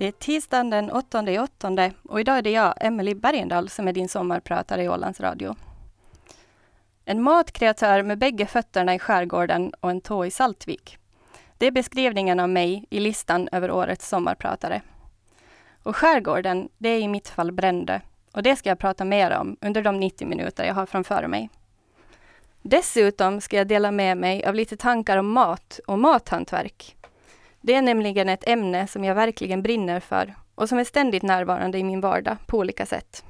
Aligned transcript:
Det 0.00 0.06
är 0.06 0.12
tisdagen 0.12 0.70
den 0.70 0.90
8 0.90 1.18
augusti 1.18 1.38
åttonde 1.38 1.92
och 2.02 2.20
idag 2.20 2.38
är 2.38 2.42
det 2.42 2.50
jag, 2.50 2.74
Emelie 2.80 3.14
Bergendahl, 3.14 3.68
som 3.68 3.88
är 3.88 3.92
din 3.92 4.08
sommarpratare 4.08 4.82
i 4.82 4.88
Ålands 4.88 5.20
Radio. 5.20 5.56
En 7.04 7.22
matkreatör 7.22 8.02
med 8.02 8.18
bägge 8.18 8.46
fötterna 8.46 8.94
i 8.94 8.98
skärgården 8.98 9.72
och 9.80 9.90
en 9.90 10.00
tå 10.00 10.24
i 10.24 10.30
Saltvik. 10.30 10.98
Det 11.58 11.66
är 11.66 11.70
beskrivningen 11.70 12.40
av 12.40 12.48
mig 12.48 12.84
i 12.90 13.00
listan 13.00 13.48
över 13.52 13.70
årets 13.70 14.08
sommarpratare. 14.08 14.82
Och 15.82 15.96
skärgården, 15.96 16.68
det 16.78 16.88
är 16.88 17.00
i 17.00 17.08
mitt 17.08 17.28
fall 17.28 17.52
Brände. 17.52 18.00
Och 18.32 18.42
det 18.42 18.56
ska 18.56 18.68
jag 18.68 18.78
prata 18.78 19.04
mer 19.04 19.30
om 19.30 19.56
under 19.60 19.82
de 19.82 20.00
90 20.00 20.28
minuter 20.28 20.64
jag 20.64 20.74
har 20.74 20.86
framför 20.86 21.26
mig. 21.26 21.50
Dessutom 22.62 23.40
ska 23.40 23.56
jag 23.56 23.68
dela 23.68 23.90
med 23.90 24.16
mig 24.16 24.44
av 24.44 24.54
lite 24.54 24.76
tankar 24.76 25.16
om 25.16 25.32
mat 25.32 25.80
och 25.86 25.98
mathantverk. 25.98 26.96
Det 27.60 27.74
är 27.74 27.82
nämligen 27.82 28.28
ett 28.28 28.48
ämne 28.48 28.86
som 28.86 29.04
jag 29.04 29.14
verkligen 29.14 29.62
brinner 29.62 30.00
för 30.00 30.34
och 30.54 30.68
som 30.68 30.78
är 30.78 30.84
ständigt 30.84 31.22
närvarande 31.22 31.78
i 31.78 31.84
min 31.84 32.00
vardag 32.00 32.36
på 32.46 32.58
olika 32.58 32.86
sätt. 32.86 33.24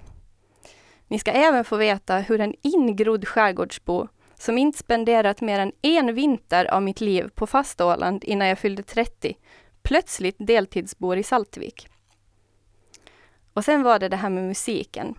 Ni 1.08 1.18
ska 1.18 1.30
även 1.30 1.64
få 1.64 1.76
veta 1.76 2.18
hur 2.18 2.40
en 2.40 2.54
ingrodd 2.62 3.28
skärgårdsbo 3.28 4.08
som 4.34 4.58
inte 4.58 4.78
spenderat 4.78 5.40
mer 5.40 5.58
än 5.58 5.72
en 5.82 6.14
vinter 6.14 6.64
av 6.64 6.82
mitt 6.82 7.00
liv 7.00 7.28
på 7.34 7.46
fasta 7.46 7.86
Åland 7.86 8.24
innan 8.24 8.48
jag 8.48 8.58
fyllde 8.58 8.82
30, 8.82 9.36
plötsligt 9.82 10.36
deltidsbor 10.38 11.16
i 11.16 11.22
Saltvik. 11.22 11.88
Och 13.54 13.64
sen 13.64 13.82
var 13.82 13.98
det 13.98 14.08
det 14.08 14.16
här 14.16 14.30
med 14.30 14.44
musiken. 14.44 15.14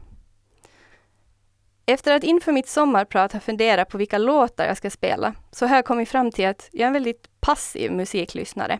Efter 1.85 2.13
att 2.13 2.23
inför 2.23 2.51
mitt 2.51 2.67
sommarprat 2.67 3.33
ha 3.33 3.39
funderat 3.39 3.89
på 3.89 3.97
vilka 3.97 4.17
låtar 4.17 4.65
jag 4.65 4.77
ska 4.77 4.89
spela, 4.89 5.33
så 5.51 5.65
har 5.65 5.75
jag 5.75 5.85
kommit 5.85 6.09
fram 6.09 6.31
till 6.31 6.47
att 6.47 6.69
jag 6.71 6.81
är 6.81 6.87
en 6.87 6.93
väldigt 6.93 7.41
passiv 7.41 7.91
musiklyssnare. 7.91 8.79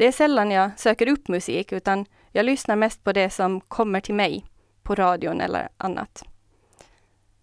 Det 0.00 0.06
är 0.06 0.12
sällan 0.12 0.50
jag 0.50 0.70
söker 0.76 1.08
upp 1.08 1.28
musik, 1.28 1.72
utan 1.72 2.06
jag 2.32 2.46
lyssnar 2.46 2.76
mest 2.76 3.04
på 3.04 3.12
det 3.12 3.30
som 3.30 3.60
kommer 3.60 4.00
till 4.00 4.14
mig, 4.14 4.44
på 4.82 4.94
radion 4.94 5.40
eller 5.40 5.68
annat. 5.76 6.22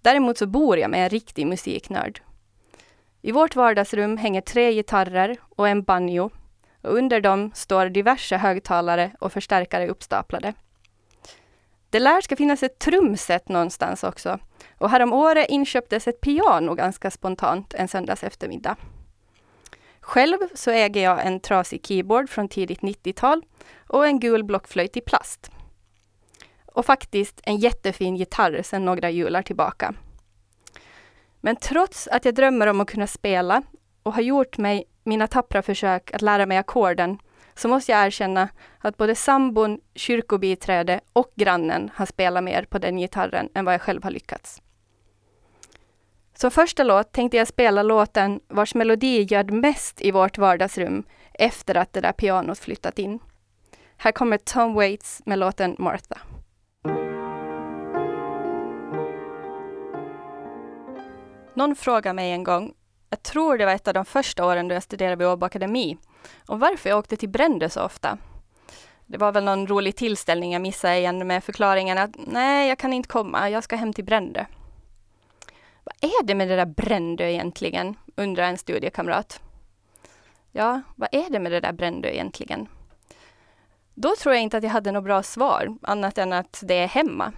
Däremot 0.01 0.37
så 0.37 0.47
bor 0.47 0.77
jag 0.77 0.91
med 0.91 1.03
en 1.03 1.09
riktig 1.09 1.47
musiknörd. 1.47 2.21
I 3.21 3.31
vårt 3.31 3.55
vardagsrum 3.55 4.17
hänger 4.17 4.41
tre 4.41 4.73
gitarrer 4.73 5.37
och 5.41 5.67
en 5.67 5.83
banjo. 5.83 6.29
Och 6.81 6.97
under 6.97 7.21
dem 7.21 7.51
står 7.55 7.85
diverse 7.85 8.37
högtalare 8.37 9.11
och 9.19 9.33
förstärkare 9.33 9.87
uppstaplade. 9.87 10.53
Det 11.89 11.99
lär 11.99 12.21
ska 12.21 12.35
finnas 12.35 12.63
ett 12.63 12.79
trumset 12.79 13.49
någonstans 13.49 14.03
också. 14.03 14.39
Och 14.77 14.89
häromåret 14.89 15.49
inköptes 15.49 16.07
ett 16.07 16.21
piano 16.21 16.75
ganska 16.75 17.11
spontant 17.11 17.73
en 17.73 17.87
söndags 17.87 18.23
eftermiddag. 18.23 18.75
Själv 20.07 20.37
så 20.53 20.71
äger 20.71 21.03
jag 21.03 21.25
en 21.25 21.39
trasig 21.39 21.85
keyboard 21.85 22.29
från 22.29 22.49
tidigt 22.49 22.79
90-tal 22.79 23.41
och 23.87 24.07
en 24.07 24.19
gul 24.19 24.43
blockflöjt 24.43 24.97
i 24.97 25.01
plast. 25.01 25.51
Och 26.65 26.85
faktiskt 26.85 27.41
en 27.43 27.57
jättefin 27.57 28.15
gitarr 28.15 28.61
sedan 28.61 28.85
några 28.85 29.09
jular 29.09 29.41
tillbaka. 29.41 29.93
Men 31.41 31.55
trots 31.55 32.07
att 32.07 32.25
jag 32.25 32.35
drömmer 32.35 32.67
om 32.67 32.81
att 32.81 32.87
kunna 32.87 33.07
spela 33.07 33.63
och 34.03 34.13
har 34.13 34.21
gjort 34.21 34.57
mig 34.57 34.83
mina 35.03 35.27
tappra 35.27 35.61
försök 35.61 36.13
att 36.13 36.21
lära 36.21 36.45
mig 36.45 36.57
ackorden 36.57 37.17
så 37.55 37.67
måste 37.67 37.91
jag 37.91 38.05
erkänna 38.05 38.49
att 38.79 38.97
både 38.97 39.15
sambon, 39.15 39.79
kyrkobiträde 39.95 41.01
och 41.13 41.31
grannen 41.35 41.91
har 41.93 42.05
spelat 42.05 42.43
mer 42.43 42.65
på 42.69 42.77
den 42.77 42.97
gitarren 42.97 43.49
än 43.53 43.65
vad 43.65 43.73
jag 43.73 43.81
själv 43.81 44.03
har 44.03 44.11
lyckats. 44.11 44.61
Som 46.39 46.51
första 46.51 46.83
låt 46.83 47.11
tänkte 47.11 47.37
jag 47.37 47.47
spela 47.47 47.83
låten 47.83 48.39
vars 48.47 48.75
melodi 48.75 49.27
ljöd 49.29 49.51
mest 49.51 50.01
i 50.01 50.11
vårt 50.11 50.37
vardagsrum 50.37 51.03
efter 51.33 51.75
att 51.75 51.93
det 51.93 52.01
där 52.01 52.11
pianot 52.11 52.59
flyttat 52.59 52.99
in. 52.99 53.19
Här 53.97 54.11
kommer 54.11 54.37
Tom 54.37 54.73
Waits 54.73 55.21
med 55.25 55.39
låten 55.39 55.75
Martha. 55.79 56.17
Någon 61.55 61.75
frågade 61.75 62.13
mig 62.13 62.31
en 62.31 62.43
gång, 62.43 62.73
jag 63.09 63.23
tror 63.23 63.57
det 63.57 63.65
var 63.65 63.73
ett 63.73 63.87
av 63.87 63.93
de 63.93 64.05
första 64.05 64.45
åren 64.45 64.67
då 64.67 64.73
jag 64.73 64.83
studerade 64.83 65.15
vid 65.15 65.27
Åbo 65.27 65.45
Akademi, 65.45 65.97
om 66.47 66.59
varför 66.59 66.89
jag 66.89 66.99
åkte 66.99 67.17
till 67.17 67.29
Brände 67.29 67.69
så 67.69 67.81
ofta. 67.81 68.17
Det 69.05 69.17
var 69.17 69.31
väl 69.31 69.43
någon 69.43 69.67
rolig 69.67 69.95
tillställning 69.95 70.53
jag 70.53 70.61
missade 70.61 70.97
igen 70.97 71.27
med 71.27 71.43
förklaringen 71.43 71.97
att 71.97 72.11
nej, 72.27 72.69
jag 72.69 72.77
kan 72.77 72.93
inte 72.93 73.09
komma, 73.09 73.49
jag 73.49 73.63
ska 73.63 73.75
hem 73.75 73.93
till 73.93 74.05
Brände. 74.05 74.47
Är 76.01 76.23
det 76.23 76.35
med 76.35 76.47
det 76.47 76.55
där 76.55 76.65
Brändö 76.65 77.27
egentligen? 77.29 77.97
undrar 78.15 78.43
en 78.43 78.57
studiekamrat. 78.57 79.41
Ja, 80.51 80.81
vad 80.95 81.09
är 81.11 81.29
det 81.29 81.39
med 81.39 81.51
det 81.51 81.59
där 81.59 81.73
Brändö 81.73 82.09
egentligen? 82.09 82.67
Då 83.93 84.15
tror 84.15 84.35
jag 84.35 84.43
inte 84.43 84.57
att 84.57 84.63
jag 84.63 84.69
hade 84.69 84.91
något 84.91 85.03
bra 85.03 85.23
svar, 85.23 85.77
annat 85.81 86.17
än 86.17 86.33
att 86.33 86.63
det 86.65 86.75
är 86.75 86.87
hemma. 86.87 87.33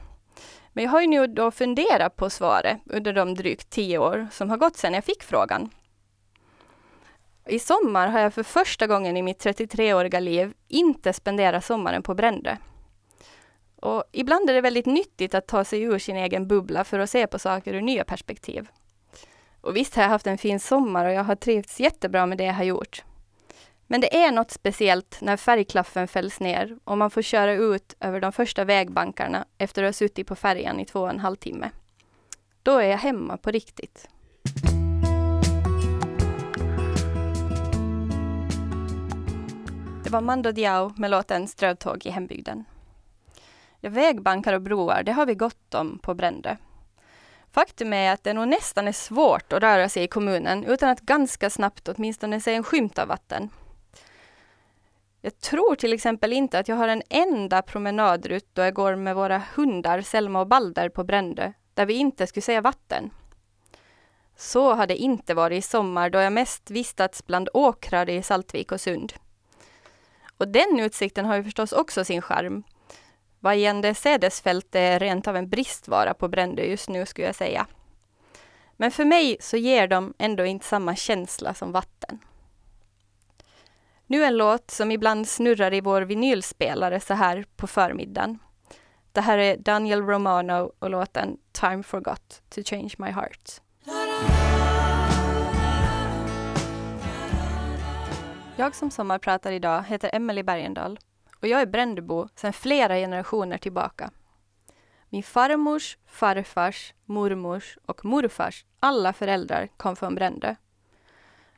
Men 0.74 0.84
jag 0.84 0.92
har 0.92 1.02
ju 1.02 1.08
nu 1.08 1.28
då 1.28 1.52
funderat 1.52 2.16
på 2.16 2.30
svaret 2.30 2.78
under 2.86 3.14
de 3.14 3.36
drygt 3.36 3.70
tio 3.70 3.98
år 3.98 4.28
som 4.32 4.50
har 4.50 4.58
gått 4.58 4.78
sedan 4.78 4.94
jag 4.94 5.04
fick 5.04 5.24
frågan. 5.24 5.70
I 7.48 7.60
sommar 7.60 8.08
har 8.08 8.20
jag 8.20 8.34
för 8.34 8.44
första 8.44 8.88
gången 8.88 9.18
i 9.18 9.22
mitt 9.22 9.46
33-åriga 9.46 10.20
liv 10.20 10.54
inte 10.68 11.14
spenderat 11.14 11.66
sommaren 11.66 12.04
på 12.04 12.14
Brändö. 12.16 12.56
Och 13.82 14.04
ibland 14.12 14.50
är 14.50 14.54
det 14.54 14.62
väldigt 14.62 14.86
nyttigt 14.86 15.34
att 15.34 15.48
ta 15.48 15.64
sig 15.64 15.82
ur 15.82 16.00
sin 16.00 16.16
egen 16.16 16.48
bubbla 16.48 16.84
för 16.84 17.00
att 17.00 17.10
se 17.10 17.28
på 17.28 17.40
saker 17.40 17.74
ur 17.74 17.82
nya 17.82 18.04
perspektiv. 18.04 18.68
Och 19.62 19.76
visst 19.76 19.96
har 19.96 20.04
jag 20.04 20.10
haft 20.10 20.28
en 20.28 20.38
fin 20.38 20.60
sommar 20.60 21.06
och 21.06 21.14
jag 21.14 21.24
har 21.24 21.36
trivts 21.36 21.80
jättebra 21.80 22.26
med 22.26 22.38
det 22.38 22.44
jag 22.44 22.54
har 22.54 22.64
gjort. 22.64 23.04
Men 23.88 24.02
det 24.02 24.18
är 24.24 24.32
något 24.32 24.52
speciellt 24.52 25.18
när 25.22 25.38
färgklaffen 25.38 26.08
fälls 26.08 26.40
ner 26.40 26.78
och 26.84 26.98
man 26.98 27.12
får 27.12 27.22
köra 27.22 27.54
ut 27.54 27.96
över 28.00 28.20
de 28.20 28.32
första 28.32 28.66
vägbankarna 28.66 29.46
efter 29.58 29.84
att 29.84 29.88
ha 29.88 29.94
suttit 29.94 30.28
på 30.28 30.36
färjan 30.36 30.80
i 30.80 30.86
två 30.86 31.00
och 31.00 31.10
en 31.10 31.20
halv 31.20 31.36
timme. 31.36 31.70
Då 32.64 32.78
är 32.78 32.88
jag 32.88 32.98
hemma 32.98 33.38
på 33.38 33.52
riktigt. 33.52 34.08
Det 40.04 40.10
var 40.10 40.22
Mando 40.22 40.52
Diao 40.52 40.94
med 40.98 41.12
låten 41.12 41.48
Strövtåg 41.48 42.06
i 42.06 42.10
hembygden. 42.10 42.66
Vägbankar 43.88 44.54
och 44.54 44.62
broar, 44.62 45.04
det 45.04 45.12
har 45.12 45.26
vi 45.26 45.36
gott 45.36 45.74
om 45.74 46.00
på 46.00 46.14
Brände. 46.14 46.58
Faktum 47.52 47.94
är 47.94 48.14
att 48.14 48.24
det 48.24 48.34
nog 48.34 48.48
nästan 48.48 48.88
är 48.88 48.92
svårt 48.92 49.54
att 49.54 49.64
röra 49.64 49.90
sig 49.90 50.04
i 50.04 50.08
kommunen 50.08 50.66
utan 50.66 50.90
att 50.90 51.02
ganska 51.02 51.50
snabbt 51.50 51.88
åtminstone 51.88 52.42
se 52.42 52.54
en 52.54 52.64
skymt 52.64 53.00
av 53.00 53.08
vatten. 53.08 53.50
Jag 55.22 55.40
tror 55.40 55.76
till 55.76 55.94
exempel 55.94 56.34
inte 56.34 56.60
att 56.60 56.68
jag 56.68 56.76
har 56.76 56.88
en 56.88 57.04
enda 57.10 57.62
promenadrutt 57.62 58.50
då 58.54 58.62
jag 58.62 58.74
går 58.74 58.96
med 58.96 59.16
våra 59.16 59.42
hundar 59.56 60.02
Selma 60.02 60.40
och 60.40 60.48
Balder 60.48 60.90
på 60.90 61.04
Brändö, 61.04 61.52
där 61.74 61.86
vi 61.86 61.94
inte 61.94 62.28
skulle 62.28 62.42
se 62.42 62.62
vatten. 62.62 63.10
Så 64.36 64.74
har 64.74 64.88
det 64.88 64.98
inte 64.98 65.34
varit 65.34 65.58
i 65.58 65.62
sommar 65.62 66.10
då 66.10 66.20
jag 66.20 66.34
mest 66.34 66.72
vistats 66.72 67.26
bland 67.26 67.50
åkrar 67.54 68.10
i 68.10 68.24
Saltvik 68.24 68.72
och 68.72 68.82
Sund. 68.82 69.14
Och 70.38 70.48
den 70.48 70.80
utsikten 70.80 71.26
har 71.26 71.36
ju 71.36 71.44
förstås 71.44 71.72
också 71.72 72.06
sin 72.06 72.22
charm. 72.22 72.64
Vad 73.40 73.58
sädesfält 73.94 74.76
är 74.76 75.00
rent 75.00 75.28
av 75.28 75.36
en 75.36 75.50
bristvara 75.50 76.14
på 76.14 76.28
Brändö 76.28 76.64
just 76.64 76.90
nu 76.90 77.06
skulle 77.06 77.28
jag 77.28 77.36
säga. 77.36 77.68
Men 78.78 78.92
för 78.92 79.06
mig 79.06 79.38
så 79.40 79.58
ger 79.58 79.88
de 79.88 80.14
ändå 80.18 80.46
inte 80.46 80.66
samma 80.66 80.96
känsla 80.96 81.54
som 81.54 81.72
vatten. 81.72 82.20
Nu 84.08 84.24
en 84.24 84.38
låt 84.38 84.72
som 84.72 84.92
ibland 84.92 85.28
snurrar 85.28 85.74
i 85.74 85.82
vår 85.82 86.02
vinylspelare 86.02 87.00
så 87.00 87.14
här 87.14 87.46
på 87.56 87.68
förmiddagen. 87.68 88.40
Det 89.12 89.22
här 89.22 89.38
är 89.38 89.58
Daniel 89.58 90.02
Romano 90.02 90.72
och 90.80 90.90
låten 90.90 91.38
Time 91.52 91.84
Forgot 91.84 92.42
to 92.50 92.62
Change 92.66 92.94
My 92.98 93.12
Heart. 93.12 93.62
Jag 98.56 98.76
som 98.76 98.92
sommarpratar 98.92 99.52
idag 99.52 99.84
heter 99.84 100.10
Emelie 100.14 100.44
Bergendahl 100.44 101.00
och 101.42 101.48
jag 101.48 101.62
är 101.62 101.66
Brändebo 101.66 102.28
sedan 102.36 102.54
flera 102.54 102.96
generationer 102.96 103.58
tillbaka. 103.58 104.12
Min 105.10 105.24
farmors, 105.24 105.98
farfars, 106.06 106.94
mormors 107.06 107.78
och 107.86 108.06
morfars 108.06 108.66
alla 108.80 109.14
föräldrar 109.14 109.70
kom 109.78 109.96
från 109.96 110.16
Brände. 110.16 110.56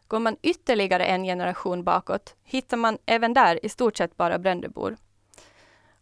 Går 0.07 0.19
man 0.19 0.37
ytterligare 0.41 1.05
en 1.05 1.23
generation 1.23 1.83
bakåt 1.83 2.35
hittar 2.43 2.77
man 2.77 2.97
även 3.05 3.33
där 3.33 3.65
i 3.65 3.69
stort 3.69 3.97
sett 3.97 4.17
bara 4.17 4.39
Brändebor. 4.39 4.97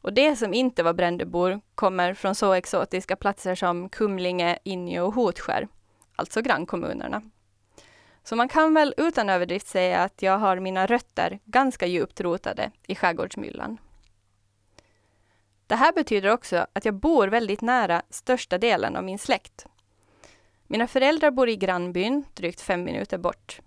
Och 0.02 0.14
det 0.14 0.36
som 0.36 0.54
inte 0.54 0.84
var 0.84 0.94
Brändebor 0.94 1.62
kommer 1.76 2.14
från 2.14 2.36
så 2.36 2.54
exotiska 2.54 3.16
platser 3.16 3.56
som 3.56 3.90
Kumlinge, 3.90 4.60
Injo 4.64 5.06
och 5.06 5.14
Hotskär, 5.14 5.68
alltså 6.16 6.42
grannkommunerna. 6.42 7.22
Så 8.30 8.36
man 8.36 8.48
kan 8.48 8.74
väl 8.74 8.94
utan 8.98 9.30
överdrift 9.30 9.68
säga 9.68 10.04
att 10.04 10.22
jag 10.22 10.38
har 10.38 10.60
mina 10.60 10.86
rötter 10.86 11.40
ganska 11.46 11.86
djupt 11.86 12.22
rotade 12.22 12.72
i 12.88 12.96
skärgårdsmyllan. 12.96 13.78
Det 15.68 15.76
här 15.76 15.94
betyder 15.94 16.30
också 16.30 16.68
att 16.74 16.86
jag 16.86 16.94
bor 16.94 17.28
väldigt 17.28 17.62
nära 17.62 18.02
största 18.10 18.58
delen 18.58 18.96
av 18.96 19.04
min 19.04 19.20
släkt. 19.20 19.66
Mina 20.68 20.88
föräldrar 20.88 21.32
bor 21.32 21.50
i 21.50 21.56
grannbyn, 21.56 22.24
drygt 22.34 22.62
fem 22.62 22.84
minuter 22.84 23.18
bort. 23.18 23.60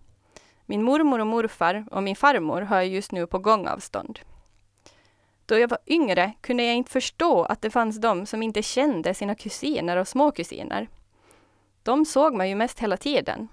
Min 0.66 0.82
mormor 0.82 1.18
och 1.18 1.26
morfar 1.26 1.86
och 1.90 2.02
min 2.02 2.16
farmor 2.16 2.60
har 2.60 2.76
jag 2.76 2.88
just 2.88 3.12
nu 3.12 3.26
på 3.26 3.38
gångavstånd. 3.38 4.18
Då 5.46 5.58
jag 5.58 5.68
var 5.68 5.78
yngre 5.86 6.32
kunde 6.40 6.64
jag 6.64 6.76
inte 6.76 6.92
förstå 6.92 7.44
att 7.44 7.62
det 7.62 7.70
fanns 7.70 8.00
de 8.00 8.26
som 8.26 8.42
inte 8.42 8.62
kände 8.62 9.14
sina 9.14 9.34
kusiner 9.34 9.96
och 9.96 10.08
småkusiner. 10.08 10.88
De 11.82 12.04
såg 12.04 12.34
man 12.34 12.48
ju 12.48 12.54
mest 12.54 12.78
hela 12.78 12.96
tiden. 12.96 13.48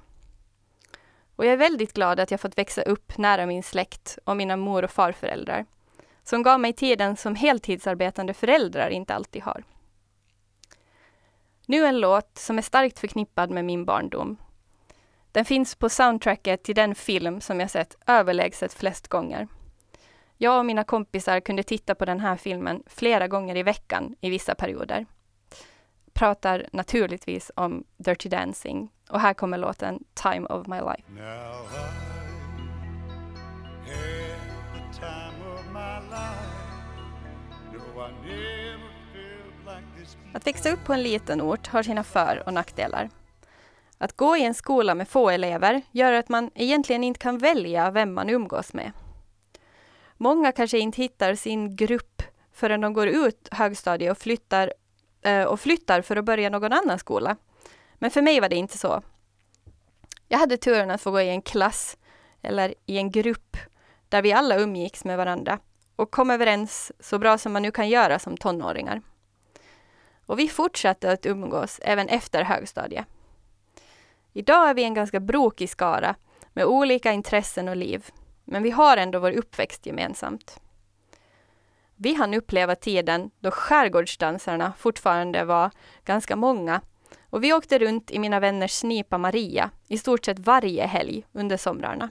Och 1.40 1.46
jag 1.46 1.54
är 1.54 1.58
väldigt 1.58 1.94
glad 1.94 2.20
att 2.20 2.32
jag 2.32 2.40
fått 2.40 2.58
växa 2.58 2.82
upp 2.82 3.18
nära 3.18 3.46
min 3.46 3.64
släkt 3.64 4.18
och 4.24 4.38
mina 4.38 4.56
mor 4.56 4.84
och 4.84 4.92
farföräldrar, 4.92 5.66
som 6.24 6.44
gav 6.44 6.60
mig 6.60 6.74
tiden 6.74 7.18
som 7.18 7.36
heltidsarbetande 7.36 8.34
föräldrar 8.34 8.90
inte 8.90 9.16
alltid 9.16 9.44
har. 9.44 9.64
Nu 11.66 11.86
en 11.86 12.00
låt 12.00 12.38
som 12.38 12.58
är 12.58 12.62
starkt 12.62 13.00
förknippad 13.00 13.50
med 13.50 13.66
min 13.66 13.86
barndom. 13.86 14.38
Den 15.32 15.46
finns 15.46 15.76
på 15.76 15.90
soundtracket 15.90 16.64
till 16.64 16.76
den 16.76 16.96
film 16.96 17.42
som 17.42 17.60
jag 17.60 17.72
sett 17.72 17.98
överlägset 18.08 18.74
flest 18.74 19.08
gånger. 19.08 19.48
Jag 20.38 20.60
och 20.60 20.66
mina 20.66 20.84
kompisar 20.84 21.40
kunde 21.40 21.64
titta 21.64 21.96
på 21.96 22.06
den 22.06 22.20
här 22.20 22.36
filmen 22.36 22.84
flera 22.88 23.28
gånger 23.28 23.56
i 23.56 23.64
veckan 23.64 24.16
i 24.22 24.30
vissa 24.30 24.56
perioder. 24.56 25.06
Pratar 26.20 26.66
naturligtvis 26.72 27.52
om 27.56 27.84
Dirty 27.98 28.30
Dancing 28.30 28.90
och 29.10 29.20
här 29.20 29.34
kommer 29.34 29.58
låten 29.58 30.04
Time 30.14 30.48
of 30.48 30.68
My 30.68 30.76
Life. 30.76 31.04
Att 40.34 40.48
växa 40.48 40.70
upp 40.72 40.84
på 40.86 40.94
en 40.94 41.04
liten 41.04 41.42
ort 41.42 41.68
har 41.68 41.84
sina 41.84 42.04
för 42.04 42.44
och 42.46 42.54
nackdelar. 42.54 43.10
Att 43.98 44.18
gå 44.18 44.38
i 44.38 44.44
en 44.44 44.54
skola 44.54 44.96
med 44.96 45.08
få 45.08 45.30
elever 45.30 45.82
gör 45.92 46.14
att 46.14 46.30
man 46.30 46.52
egentligen 46.56 47.04
inte 47.04 47.20
kan 47.20 47.38
välja 47.38 47.92
vem 47.92 48.14
man 48.14 48.30
umgås 48.30 48.74
med. 48.74 48.92
Många 50.18 50.52
kanske 50.52 50.80
inte 50.80 51.02
hittar 51.02 51.36
sin 51.36 51.76
grupp 51.76 52.24
förrän 52.54 52.82
de 52.82 52.94
går 52.94 53.08
ut 53.08 53.50
högstadiet 53.52 54.12
och 54.12 54.18
flyttar, 54.18 54.74
Eh, 55.22 55.44
och 55.44 55.60
flyttar 55.60 56.02
för 56.02 56.16
att 56.16 56.26
börja 56.26 56.50
någon 56.50 56.74
annan 56.74 57.00
skola. 57.00 57.36
Men 57.94 58.12
för 58.12 58.22
mig 58.22 58.40
var 58.40 58.50
det 58.50 58.56
inte 58.56 58.78
så. 58.78 59.02
Jag 60.28 60.40
hade 60.40 60.58
turen 60.58 60.92
att 60.92 61.02
få 61.02 61.12
gå 61.12 61.22
i 61.22 61.30
en 61.30 61.42
klass, 61.42 61.98
eller 62.42 62.74
i 62.86 62.98
en 62.98 63.12
grupp, 63.12 63.58
där 64.10 64.22
vi 64.22 64.34
alla 64.34 64.60
umgicks 64.60 65.06
med 65.06 65.18
varandra 65.18 65.60
och 65.96 66.12
kom 66.12 66.30
överens 66.30 66.92
så 67.00 67.20
bra 67.20 67.38
som 67.38 67.54
man 67.54 67.62
nu 67.62 67.72
kan 67.72 67.90
göra 67.90 68.20
som 68.20 68.38
tonåringar. 68.38 69.02
Och 70.26 70.40
vi 70.40 70.48
fortsatte 70.48 71.12
att 71.12 71.26
umgås 71.26 71.80
även 71.84 72.08
efter 72.08 72.44
högstadiet. 72.44 73.06
Idag 74.34 74.70
är 74.70 74.74
vi 74.74 74.84
en 74.84 74.94
ganska 74.94 75.20
brokig 75.20 75.70
skara 75.70 76.16
med 76.54 76.66
olika 76.66 77.12
intressen 77.12 77.68
och 77.68 77.76
liv, 77.76 78.06
men 78.46 78.64
vi 78.64 78.72
har 78.72 78.98
ändå 78.98 79.20
vår 79.20 79.32
uppväxt 79.32 79.86
gemensamt. 79.86 80.60
Vi 82.02 82.14
hann 82.14 82.34
uppleva 82.34 82.76
tiden 82.76 83.32
då 83.40 83.52
skärgårdsdansarna 83.52 84.74
fortfarande 84.78 85.46
var 85.46 85.72
ganska 86.06 86.36
många 86.36 86.82
och 87.30 87.44
vi 87.44 87.54
åkte 87.54 87.80
runt 87.80 88.12
i 88.12 88.20
mina 88.20 88.40
vänners 88.40 88.72
Snipa 88.72 89.18
Maria 89.18 89.72
i 89.88 89.98
stort 89.98 90.26
sett 90.26 90.40
varje 90.40 90.86
helg 90.86 91.26
under 91.32 91.58
somrarna. 91.58 92.10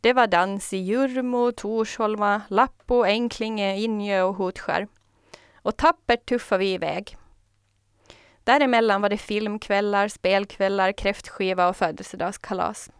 Det 0.00 0.12
var 0.12 0.26
dans 0.26 0.72
i 0.72 0.76
Jurmo, 0.76 1.52
Torsholma, 1.52 2.42
Lappo, 2.48 3.04
Enklinge, 3.04 3.76
Injö 3.76 4.22
och 4.22 4.34
Hotskär. 4.34 4.88
Och 5.54 5.76
tappert 5.76 6.28
tuffade 6.28 6.60
vi 6.60 6.72
iväg. 6.72 7.16
Däremellan 8.44 9.02
var 9.02 9.08
det 9.08 9.18
filmkvällar, 9.18 10.08
spelkvällar, 10.08 10.92
kräftskiva 10.92 11.68
och 11.68 11.76
födelsedagskalas. 11.76 12.90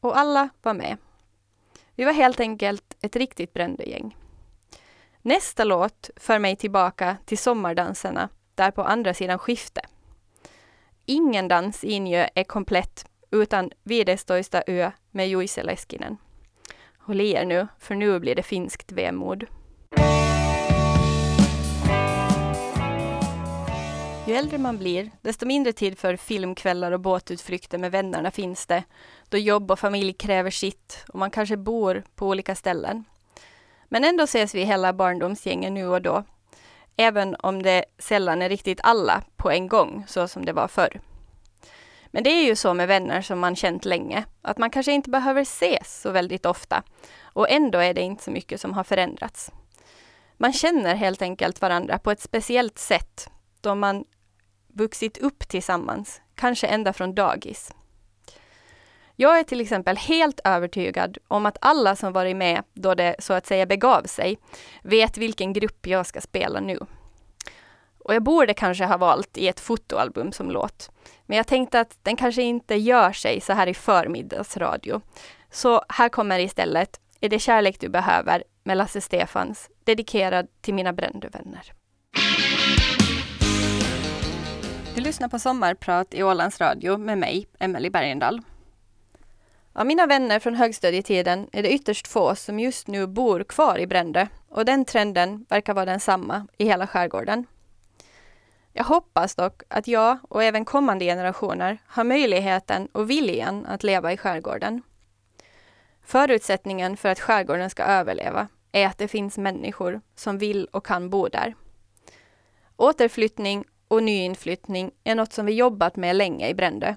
Och 0.00 0.18
alla 0.18 0.48
var 0.62 0.74
med. 0.74 0.96
Vi 1.94 2.04
var 2.04 2.12
helt 2.12 2.40
enkelt 2.40 2.96
ett 3.02 3.16
riktigt 3.16 3.52
Brändögäng. 3.52 4.16
Nästa 5.26 5.64
låt 5.64 6.10
för 6.16 6.38
mig 6.38 6.56
tillbaka 6.56 7.16
till 7.24 7.38
sommardanserna 7.38 8.28
där 8.54 8.70
på 8.70 8.82
andra 8.82 9.14
sidan 9.14 9.38
skifte. 9.38 9.80
Ingen 11.06 11.48
dans 11.48 11.84
i 11.84 11.92
Injö 11.92 12.28
är 12.34 12.44
komplett 12.44 13.06
utan 13.30 13.70
Videstoista 13.82 14.62
ö 14.66 14.90
med 15.10 15.28
Juise 15.28 15.62
Leskinen. 15.62 16.16
Håll 16.98 17.20
i 17.20 17.32
er 17.32 17.44
nu, 17.44 17.66
för 17.78 17.94
nu 17.94 18.20
blir 18.20 18.34
det 18.34 18.42
finskt 18.42 18.92
vemod. 18.92 19.46
Ju 24.26 24.34
äldre 24.34 24.58
man 24.58 24.78
blir, 24.78 25.10
desto 25.22 25.46
mindre 25.46 25.72
tid 25.72 25.98
för 25.98 26.16
filmkvällar 26.16 26.92
och 26.92 27.00
båtutflykter 27.00 27.78
med 27.78 27.90
vännerna 27.90 28.30
finns 28.30 28.66
det, 28.66 28.84
då 29.28 29.38
jobb 29.38 29.70
och 29.70 29.78
familj 29.78 30.12
kräver 30.12 30.50
sitt 30.50 31.04
och 31.08 31.18
man 31.18 31.30
kanske 31.30 31.56
bor 31.56 32.04
på 32.14 32.28
olika 32.28 32.54
ställen. 32.54 33.04
Men 33.94 34.04
ändå 34.04 34.24
ses 34.24 34.54
vi 34.54 34.64
hela 34.64 34.92
barndomsgängen 34.92 35.74
nu 35.74 35.86
och 35.86 36.02
då, 36.02 36.24
även 36.96 37.36
om 37.38 37.62
det 37.62 37.84
sällan 37.98 38.42
är 38.42 38.48
riktigt 38.48 38.80
alla 38.82 39.22
på 39.36 39.50
en 39.50 39.68
gång, 39.68 40.04
så 40.08 40.28
som 40.28 40.44
det 40.44 40.52
var 40.52 40.68
förr. 40.68 41.00
Men 42.06 42.24
det 42.24 42.30
är 42.30 42.44
ju 42.44 42.56
så 42.56 42.74
med 42.74 42.88
vänner 42.88 43.22
som 43.22 43.38
man 43.40 43.56
känt 43.56 43.84
länge, 43.84 44.24
att 44.42 44.58
man 44.58 44.70
kanske 44.70 44.92
inte 44.92 45.10
behöver 45.10 45.42
ses 45.42 46.00
så 46.00 46.10
väldigt 46.10 46.46
ofta. 46.46 46.82
Och 47.22 47.50
ändå 47.50 47.78
är 47.78 47.94
det 47.94 48.00
inte 48.00 48.22
så 48.24 48.30
mycket 48.30 48.60
som 48.60 48.72
har 48.72 48.84
förändrats. 48.84 49.50
Man 50.36 50.52
känner 50.52 50.94
helt 50.94 51.22
enkelt 51.22 51.60
varandra 51.60 51.98
på 51.98 52.10
ett 52.10 52.20
speciellt 52.20 52.78
sätt 52.78 53.30
då 53.60 53.74
man 53.74 54.04
vuxit 54.68 55.18
upp 55.18 55.48
tillsammans, 55.48 56.20
kanske 56.34 56.66
ända 56.66 56.92
från 56.92 57.14
dagis. 57.14 57.72
Jag 59.16 59.38
är 59.38 59.42
till 59.42 59.60
exempel 59.60 59.96
helt 59.96 60.40
övertygad 60.44 61.18
om 61.28 61.46
att 61.46 61.58
alla 61.60 61.96
som 61.96 62.12
varit 62.12 62.36
med 62.36 62.62
då 62.74 62.94
det 62.94 63.16
så 63.18 63.32
att 63.32 63.46
säga 63.46 63.66
begav 63.66 64.02
sig, 64.02 64.38
vet 64.82 65.18
vilken 65.18 65.52
grupp 65.52 65.86
jag 65.86 66.06
ska 66.06 66.20
spela 66.20 66.60
nu. 66.60 66.78
Och 67.98 68.14
jag 68.14 68.22
borde 68.22 68.54
kanske 68.54 68.84
ha 68.84 68.96
valt 68.96 69.36
i 69.38 69.48
ett 69.48 69.60
fotoalbum 69.60 70.32
som 70.32 70.50
låt. 70.50 70.90
Men 71.26 71.36
jag 71.36 71.46
tänkte 71.46 71.80
att 71.80 71.98
den 72.02 72.16
kanske 72.16 72.42
inte 72.42 72.74
gör 72.74 73.12
sig 73.12 73.40
så 73.40 73.52
här 73.52 73.66
i 73.66 73.74
förmiddagsradio. 73.74 75.00
Så 75.50 75.82
här 75.88 76.08
kommer 76.08 76.38
istället 76.38 77.00
Är 77.20 77.28
det 77.28 77.38
kärlek 77.38 77.80
du 77.80 77.88
behöver 77.88 78.44
med 78.64 78.76
Lasse 78.76 79.00
Stefans, 79.00 79.70
dedikerad 79.84 80.46
till 80.60 80.74
mina 80.74 80.92
Brändövänner. 80.92 81.72
Du 84.94 85.00
lyssnar 85.00 85.28
på 85.28 85.38
Sommarprat 85.38 86.14
i 86.14 86.22
Ålands 86.22 86.60
Radio 86.60 86.98
med 86.98 87.18
mig, 87.18 87.46
Emelie 87.58 87.90
Bergendahl. 87.90 88.40
Av 89.76 89.86
mina 89.86 90.06
vänner 90.06 90.38
från 90.38 90.54
högstadietiden 90.54 91.48
är 91.52 91.62
det 91.62 91.72
ytterst 91.72 92.08
få 92.08 92.34
som 92.34 92.60
just 92.60 92.86
nu 92.86 93.06
bor 93.06 93.44
kvar 93.44 93.78
i 93.78 93.86
Brändö 93.86 94.26
och 94.48 94.64
den 94.64 94.84
trenden 94.84 95.46
verkar 95.48 95.74
vara 95.74 95.84
densamma 95.84 96.46
i 96.58 96.64
hela 96.64 96.86
skärgården. 96.86 97.46
Jag 98.72 98.84
hoppas 98.84 99.34
dock 99.34 99.62
att 99.68 99.88
jag 99.88 100.18
och 100.28 100.42
även 100.42 100.64
kommande 100.64 101.04
generationer 101.04 101.78
har 101.86 102.04
möjligheten 102.04 102.88
och 102.92 103.10
viljan 103.10 103.66
att 103.66 103.82
leva 103.82 104.12
i 104.12 104.16
skärgården. 104.16 104.82
Förutsättningen 106.02 106.96
för 106.96 107.08
att 107.08 107.20
skärgården 107.20 107.70
ska 107.70 107.82
överleva 107.82 108.48
är 108.72 108.86
att 108.86 108.98
det 108.98 109.08
finns 109.08 109.38
människor 109.38 110.00
som 110.14 110.38
vill 110.38 110.68
och 110.72 110.86
kan 110.86 111.10
bo 111.10 111.28
där. 111.28 111.54
Återflyttning 112.76 113.64
och 113.88 114.02
nyinflyttning 114.02 114.90
är 115.04 115.14
något 115.14 115.32
som 115.32 115.46
vi 115.46 115.52
jobbat 115.52 115.96
med 115.96 116.16
länge 116.16 116.48
i 116.48 116.54
Brändö. 116.54 116.94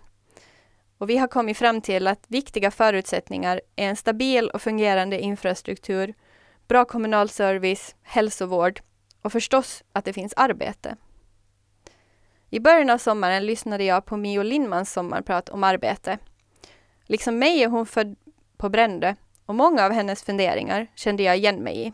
Och 0.98 1.10
vi 1.10 1.18
har 1.18 1.27
kommit 1.27 1.58
fram 1.58 1.82
till 1.82 2.08
att 2.08 2.25
viktiga 2.27 2.72
förutsättningar 2.72 3.62
är 3.75 3.89
en 3.89 3.96
stabil 3.96 4.50
och 4.50 4.62
fungerande 4.62 5.20
infrastruktur, 5.20 6.13
bra 6.68 6.86
kommunal 6.86 7.30
service, 7.30 7.96
hälsovård 8.04 8.82
och 9.22 9.32
förstås 9.32 9.84
att 9.94 10.06
det 10.06 10.13
finns 10.13 10.34
arbete. 10.36 10.96
I 12.50 12.60
början 12.60 12.89
av 12.89 12.98
sommaren 12.98 13.46
lyssnade 13.46 13.84
jag 13.84 14.06
på 14.06 14.18
Mio 14.18 14.44
Lindmans 14.44 14.94
sommarprat 14.94 15.50
om 15.50 15.63
arbete. 15.63 16.18
Liksom 17.06 17.39
mig 17.39 17.63
är 17.63 17.68
hon 17.68 17.86
född 17.86 18.16
på 18.58 18.70
Brändö 18.70 19.16
och 19.46 19.56
många 19.56 19.86
av 19.86 19.92
hennes 19.92 20.24
funderingar 20.24 20.88
kände 20.96 21.24
jag 21.24 21.38
igen 21.38 21.63
mig 21.63 21.88
i. 21.88 21.94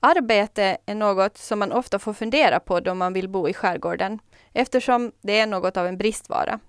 Arbete 0.00 0.76
är 0.86 0.94
något 0.94 1.38
som 1.38 1.58
man 1.58 1.72
ofta 1.72 1.98
får 1.98 2.12
fundera 2.12 2.60
på 2.60 2.80
då 2.80 2.94
man 2.94 3.12
vill 3.12 3.28
bo 3.28 3.48
i 3.48 3.54
skärgården 3.54 4.18
eftersom 4.52 5.12
det 5.20 5.40
är 5.40 5.46
något 5.46 5.76
av 5.76 5.86
en 5.86 5.98
bristvara. 5.98 6.60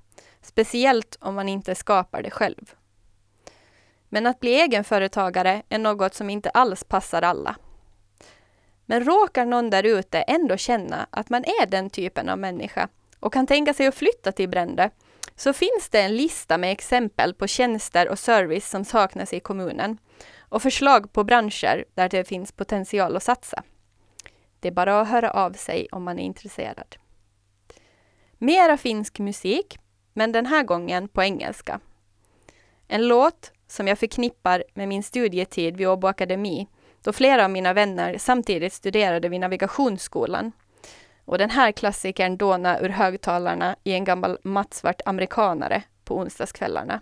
Speciellt 0.42 1.18
om 1.20 1.36
man 1.36 1.50
inte 1.50 1.76
skapar 1.76 2.22
det 2.22 2.32
själv. 2.32 2.76
Men 4.10 4.28
att 4.28 4.40
bli 4.40 4.62
egenföretagare 4.62 5.64
är 5.70 5.80
något 5.80 6.14
som 6.14 6.30
inte 6.30 6.50
alls 6.50 6.84
passar 6.84 7.22
alla. 7.22 7.56
Men 8.86 9.04
råkar 9.04 9.46
någon 9.46 9.70
där 9.70 9.84
ute 9.84 10.22
ändå 10.22 10.58
känna 10.58 11.08
att 11.10 11.30
man 11.30 11.44
är 11.44 11.66
den 11.66 11.90
typen 11.90 12.30
av 12.30 12.40
människa 12.40 12.90
och 13.20 13.34
kan 13.34 13.48
tänka 13.48 13.74
sig 13.74 13.88
att 13.88 13.96
flytta 13.96 14.32
till 14.32 14.50
Brände, 14.50 14.90
så 15.36 15.54
finns 15.54 15.90
det 15.90 16.02
en 16.02 16.16
lista 16.16 16.58
med 16.58 16.72
exempel 16.72 17.34
på 17.34 17.48
tjänster 17.48 18.10
och 18.10 18.20
service 18.20 18.70
som 18.70 18.86
saknas 18.86 19.34
i 19.34 19.40
kommunen 19.40 19.98
och 20.40 20.62
förslag 20.62 21.14
på 21.14 21.24
branscher 21.24 21.86
där 21.94 22.10
det 22.10 22.28
finns 22.28 22.52
potential 22.52 23.16
att 23.16 23.24
satsa. 23.24 23.64
Det 24.60 24.68
är 24.68 24.72
bara 24.72 25.02
att 25.02 25.08
höra 25.08 25.32
av 25.32 25.54
sig 25.54 25.88
om 25.92 26.04
man 26.04 26.20
är 26.20 26.24
intresserad. 26.24 26.96
Mera 28.38 28.78
finsk 28.78 29.20
musik, 29.20 29.80
men 30.14 30.32
den 30.32 30.46
här 30.46 30.64
gången 30.64 31.08
på 31.08 31.24
engelska. 31.24 31.80
En 32.88 33.08
låt 33.08 33.52
som 33.68 33.88
jag 33.88 34.00
förknippar 34.00 34.64
med 34.74 34.88
min 34.88 35.04
studietid 35.04 35.78
vid 35.78 35.88
Åbo 35.88 36.08
Akademi 36.08 36.68
då 37.04 37.14
flera 37.14 37.44
av 37.46 37.52
mina 37.52 37.74
vänner 37.74 38.18
samtidigt 38.18 38.74
studerade 38.74 39.30
vid 39.30 39.40
navigationsskolan. 39.40 40.52
Och 41.26 41.38
den 41.38 41.50
här 41.50 41.72
klassikern 41.72 42.38
dånar 42.38 42.84
ur 42.84 42.90
högtalarna 42.90 43.76
i 43.84 43.94
en 43.94 44.04
gammal 44.04 44.38
mattsvart 44.44 45.02
amerikanare 45.06 45.84
på 46.04 46.18
onsdagskvällarna. 46.18 47.02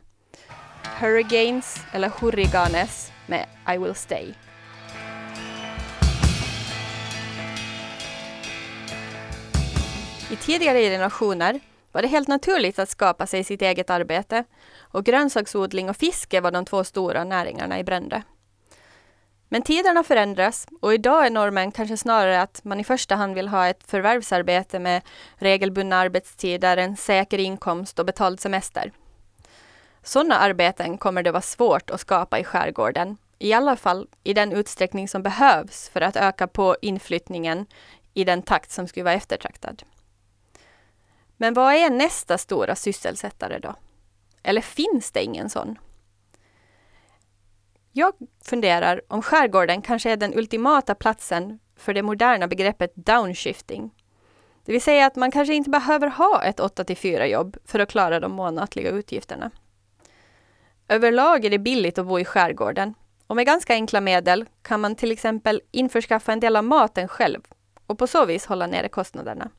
Hurricanes 0.99 1.83
eller 1.93 2.09
Hurriganes 2.09 3.11
med 3.27 3.45
I 3.75 3.77
will 3.77 3.95
stay. 3.95 4.33
I 10.31 10.35
tidigare 10.35 10.79
generationer 10.79 11.59
var 11.91 12.01
det 12.01 12.08
helt 12.08 12.27
naturligt 12.27 12.79
att 12.79 12.89
skapa 12.89 13.27
sig 13.27 13.43
sitt 13.43 13.62
eget 13.62 13.89
arbete 13.89 14.43
och 14.79 15.05
grönsaksodling 15.05 15.89
och 15.89 15.98
fiske 15.98 16.41
var 16.41 16.51
de 16.51 16.65
två 16.65 16.84
stora 16.84 17.24
näringarna 17.24 17.79
i 17.79 17.84
Brände. 17.84 18.24
Men 19.51 19.62
tiderna 19.62 20.03
förändras 20.03 20.67
och 20.81 20.93
idag 20.93 21.25
är 21.25 21.29
normen 21.29 21.72
kanske 21.72 21.98
snarare 21.98 22.41
att 22.41 22.63
man 22.63 22.79
i 22.79 22.84
första 22.84 23.15
hand 23.15 23.36
vill 23.36 23.48
ha 23.48 23.67
ett 23.67 23.84
förvärvsarbete 23.88 24.79
med 24.79 25.01
regelbundna 25.36 25.96
arbetstider, 25.96 26.77
en 26.77 26.98
säker 26.98 27.38
inkomst 27.38 28.00
och 28.00 28.05
betald 28.05 28.39
semester. 28.39 28.91
Sådana 30.03 30.38
arbeten 30.38 30.98
kommer 30.98 31.24
det 31.24 31.31
vara 31.31 31.41
svårt 31.41 31.89
att 31.89 32.01
skapa 32.01 32.39
i 32.39 32.43
skärgården, 32.43 33.17
i 33.39 33.53
alla 33.53 33.75
fall 33.75 34.08
i 34.24 34.34
den 34.34 34.51
utsträckning 34.51 35.08
som 35.08 35.24
behövs 35.24 35.89
för 35.89 36.01
att 36.01 36.15
öka 36.15 36.48
på 36.48 36.75
inflyttningen 36.81 37.65
i 38.13 38.24
den 38.24 38.41
takt 38.41 38.72
som 38.72 38.88
skulle 38.88 39.03
vara 39.03 39.13
eftertraktad. 39.13 39.84
Men 41.41 41.53
vad 41.53 41.74
är 41.74 41.89
nästa 41.89 42.38
stora 42.38 42.75
sysselsättare 42.75 43.60
då? 43.60 43.75
Eller 44.43 44.62
finns 44.62 45.12
det 45.12 45.24
ingen 45.24 45.50
sån? 45.50 45.79
Jag 47.91 48.13
funderar 48.43 49.01
om 49.08 49.22
skärgården 49.22 49.81
kanske 49.81 50.12
är 50.12 50.17
den 50.17 50.38
ultimata 50.38 50.96
platsen 50.96 51.60
för 51.75 51.93
det 51.93 52.03
moderna 52.03 52.48
begreppet 52.48 52.91
downshifting. 52.96 53.91
Det 54.65 54.72
vill 54.72 54.81
säga 54.81 55.05
att 55.05 55.15
man 55.15 55.31
kanske 55.31 55.53
inte 55.53 55.69
behöver 55.69 56.08
ha 56.08 56.43
ett 56.43 56.60
8 56.60 56.86
4 56.96 57.27
jobb 57.27 57.58
för 57.65 57.79
att 57.79 57.89
klara 57.89 58.19
de 58.19 58.31
månatliga 58.31 58.89
utgifterna. 58.89 59.51
Överlag 60.88 61.46
är 61.46 61.50
det 61.50 61.60
billigt 61.60 61.98
att 61.98 62.05
bo 62.05 62.19
i 62.19 62.25
skärgården 62.25 62.93
och 63.27 63.36
med 63.36 63.46
ganska 63.46 63.74
enkla 63.74 64.01
medel 64.01 64.46
kan 64.62 64.81
man 64.81 64.96
till 64.96 65.12
exempel 65.12 65.62
införskaffa 65.72 66.34
en 66.34 66.39
del 66.39 66.55
av 66.55 66.63
maten 66.63 67.08
själv 67.08 67.41
och 67.86 67.98
på 67.98 68.08
så 68.08 68.25
vis 68.25 68.46
hålla 68.46 68.67
nere 68.67 68.89
kostnaderna. 68.89 69.50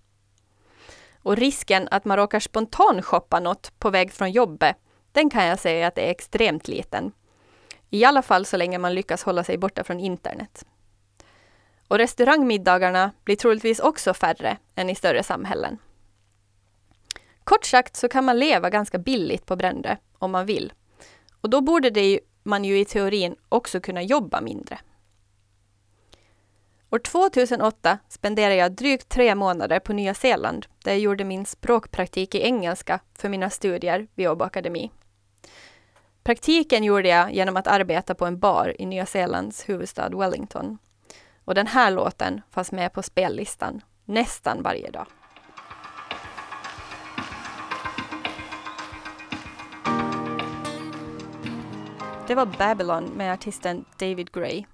Och 1.23 1.37
risken 1.37 1.89
att 1.91 2.05
man 2.05 2.17
råkar 2.17 2.41
spontanshoppa 2.41 3.41
något 3.41 3.79
på 3.79 3.91
väg 3.91 4.13
från 4.13 4.33
jobbet, 4.33 4.77
den 5.13 5.31
kan 5.31 5.47
jag 5.47 5.59
säga 5.59 5.87
att 5.87 5.95
det 5.95 6.07
är 6.07 6.11
extremt 6.11 6.69
liten. 6.69 7.13
I 7.91 8.05
alla 8.05 8.23
fall 8.23 8.47
så 8.47 8.57
länge 8.57 8.79
man 8.79 8.95
lyckas 8.95 9.23
hålla 9.23 9.45
sig 9.45 9.59
borta 9.59 9.85
från 9.85 10.01
internet. 10.01 10.65
Och 11.89 11.99
restaurangmiddagarna 11.99 13.13
blir 13.25 13.37
troligtvis 13.37 13.81
också 13.81 14.15
färre 14.15 14.57
än 14.75 14.91
i 14.91 14.95
större 14.95 15.23
samhällen. 15.23 15.79
Kort 17.45 17.65
sagt 17.65 17.97
så 17.97 18.09
kan 18.09 18.25
man 18.25 18.39
leva 18.39 18.71
ganska 18.71 18.99
billigt 18.99 19.47
på 19.47 19.57
Brände 19.57 19.97
om 20.19 20.31
man 20.31 20.47
vill. 20.47 20.73
Och 21.41 21.51
då 21.51 21.61
borde 21.61 21.91
det 21.91 22.11
ju, 22.11 22.21
man 22.43 22.65
ju 22.65 22.79
i 22.79 22.85
teorin 22.85 23.37
också 23.49 23.81
kunna 23.81 24.03
jobba 24.03 24.41
mindre. 24.41 24.79
År 26.91 26.99
2008 26.99 27.99
spenderade 28.09 28.55
jag 28.55 28.73
drygt 28.73 29.09
tre 29.09 29.35
månader 29.35 29.79
på 29.79 29.93
Nya 29.93 30.15
Zeeland 30.15 30.67
där 30.85 30.93
jag 30.93 31.01
gjorde 31.01 31.25
min 31.25 31.47
språkpraktik 31.47 32.35
i 32.35 32.43
engelska 32.43 33.01
för 33.15 33.29
mina 33.29 33.51
studier 33.51 34.07
vid 34.15 34.29
Åbo 34.29 34.45
Akademi. 34.45 34.91
Praktiken 36.23 36.85
gjorde 36.85 37.09
jag 37.09 37.35
genom 37.35 37.57
att 37.57 37.67
arbeta 37.67 38.15
på 38.15 38.27
en 38.27 38.39
bar 38.39 38.77
i 38.79 38.87
Nya 38.87 39.07
Zeelands 39.07 39.69
huvudstad 39.69 40.09
Wellington. 40.09 40.79
Och 41.45 41.55
den 41.55 41.67
här 41.67 41.91
låten 41.91 42.41
fanns 42.51 42.73
med 42.73 42.93
på 42.93 43.03
spellistan 43.03 43.81
nästan 44.05 44.63
varje 44.63 44.91
dag. 44.91 45.07
Det 52.27 52.35
var 52.35 52.47
Babylon 52.47 53.05
med 53.05 53.33
artisten 53.33 53.85
David 53.99 54.33
Gray 54.33 54.65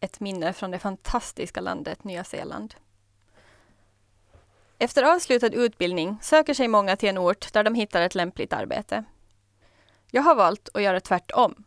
ett 0.00 0.20
minne 0.20 0.52
från 0.52 0.70
det 0.70 0.78
fantastiska 0.78 1.60
landet 1.60 2.04
Nya 2.04 2.24
Zeeland. 2.24 2.74
Efter 4.80 5.02
avslutad 5.02 5.54
utbildning 5.54 6.18
söker 6.22 6.54
sig 6.54 6.68
många 6.68 6.96
till 6.96 7.08
en 7.08 7.18
ort 7.18 7.52
där 7.52 7.64
de 7.64 7.74
hittar 7.74 8.02
ett 8.02 8.14
lämpligt 8.14 8.52
arbete. 8.52 9.04
Jag 10.10 10.22
har 10.22 10.34
valt 10.34 10.68
att 10.74 10.82
göra 10.82 11.00
tvärtom. 11.00 11.64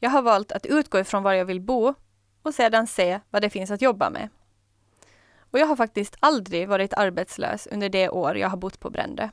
Jag 0.00 0.10
har 0.10 0.22
valt 0.22 0.52
att 0.52 0.66
utgå 0.66 0.98
ifrån 0.98 1.22
var 1.22 1.32
jag 1.32 1.44
vill 1.44 1.60
bo 1.60 1.94
och 2.42 2.54
sedan 2.54 2.86
se 2.86 3.20
vad 3.30 3.42
det 3.42 3.50
finns 3.50 3.70
att 3.70 3.82
jobba 3.82 4.10
med. 4.10 4.28
Och 5.50 5.58
jag 5.58 5.66
har 5.66 5.76
faktiskt 5.76 6.16
aldrig 6.20 6.68
varit 6.68 6.94
arbetslös 6.94 7.66
under 7.66 7.88
det 7.88 8.08
år 8.08 8.36
jag 8.36 8.48
har 8.48 8.56
bott 8.56 8.80
på 8.80 8.90
Brände. 8.90 9.30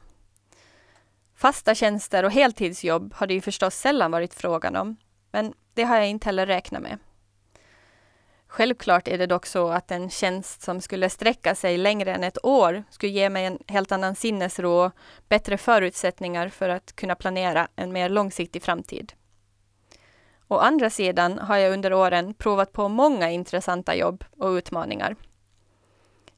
Fasta 1.35 1.75
tjänster 1.75 2.23
och 2.23 2.31
heltidsjobb 2.31 3.13
har 3.13 3.27
det 3.27 3.33
ju 3.33 3.41
förstås 3.41 3.75
sällan 3.75 4.11
varit 4.11 4.33
frågan 4.33 4.75
om, 4.75 4.95
men 5.31 5.53
det 5.73 5.83
har 5.83 5.95
jag 5.95 6.09
inte 6.09 6.25
heller 6.25 6.45
räknat 6.45 6.81
med. 6.81 6.99
Självklart 8.55 9.07
är 9.07 9.17
det 9.17 9.25
dock 9.25 9.45
så 9.45 9.69
att 9.69 9.91
en 9.91 10.09
tjänst 10.09 10.61
som 10.61 10.81
skulle 10.81 11.09
sträcka 11.09 11.55
sig 11.55 11.77
längre 11.77 12.13
än 12.13 12.23
ett 12.23 12.45
år 12.45 12.83
skulle 12.89 13.11
ge 13.11 13.29
mig 13.29 13.45
en 13.45 13.59
helt 13.67 13.91
annan 13.91 14.15
sinnesro 14.15 14.69
och 14.69 14.91
bättre 15.29 15.57
förutsättningar 15.57 16.49
för 16.49 16.69
att 16.69 16.95
kunna 16.95 17.15
planera 17.15 17.67
en 17.75 17.93
mer 17.93 18.09
långsiktig 18.09 18.63
framtid. 18.63 19.13
Å 20.47 20.57
andra 20.57 20.89
sidan 20.89 21.39
har 21.39 21.57
jag 21.57 21.73
under 21.73 21.93
åren 21.93 22.33
provat 22.33 22.73
på 22.73 22.87
många 22.87 23.31
intressanta 23.31 23.95
jobb 23.95 24.23
och 24.37 24.49
utmaningar. 24.49 25.15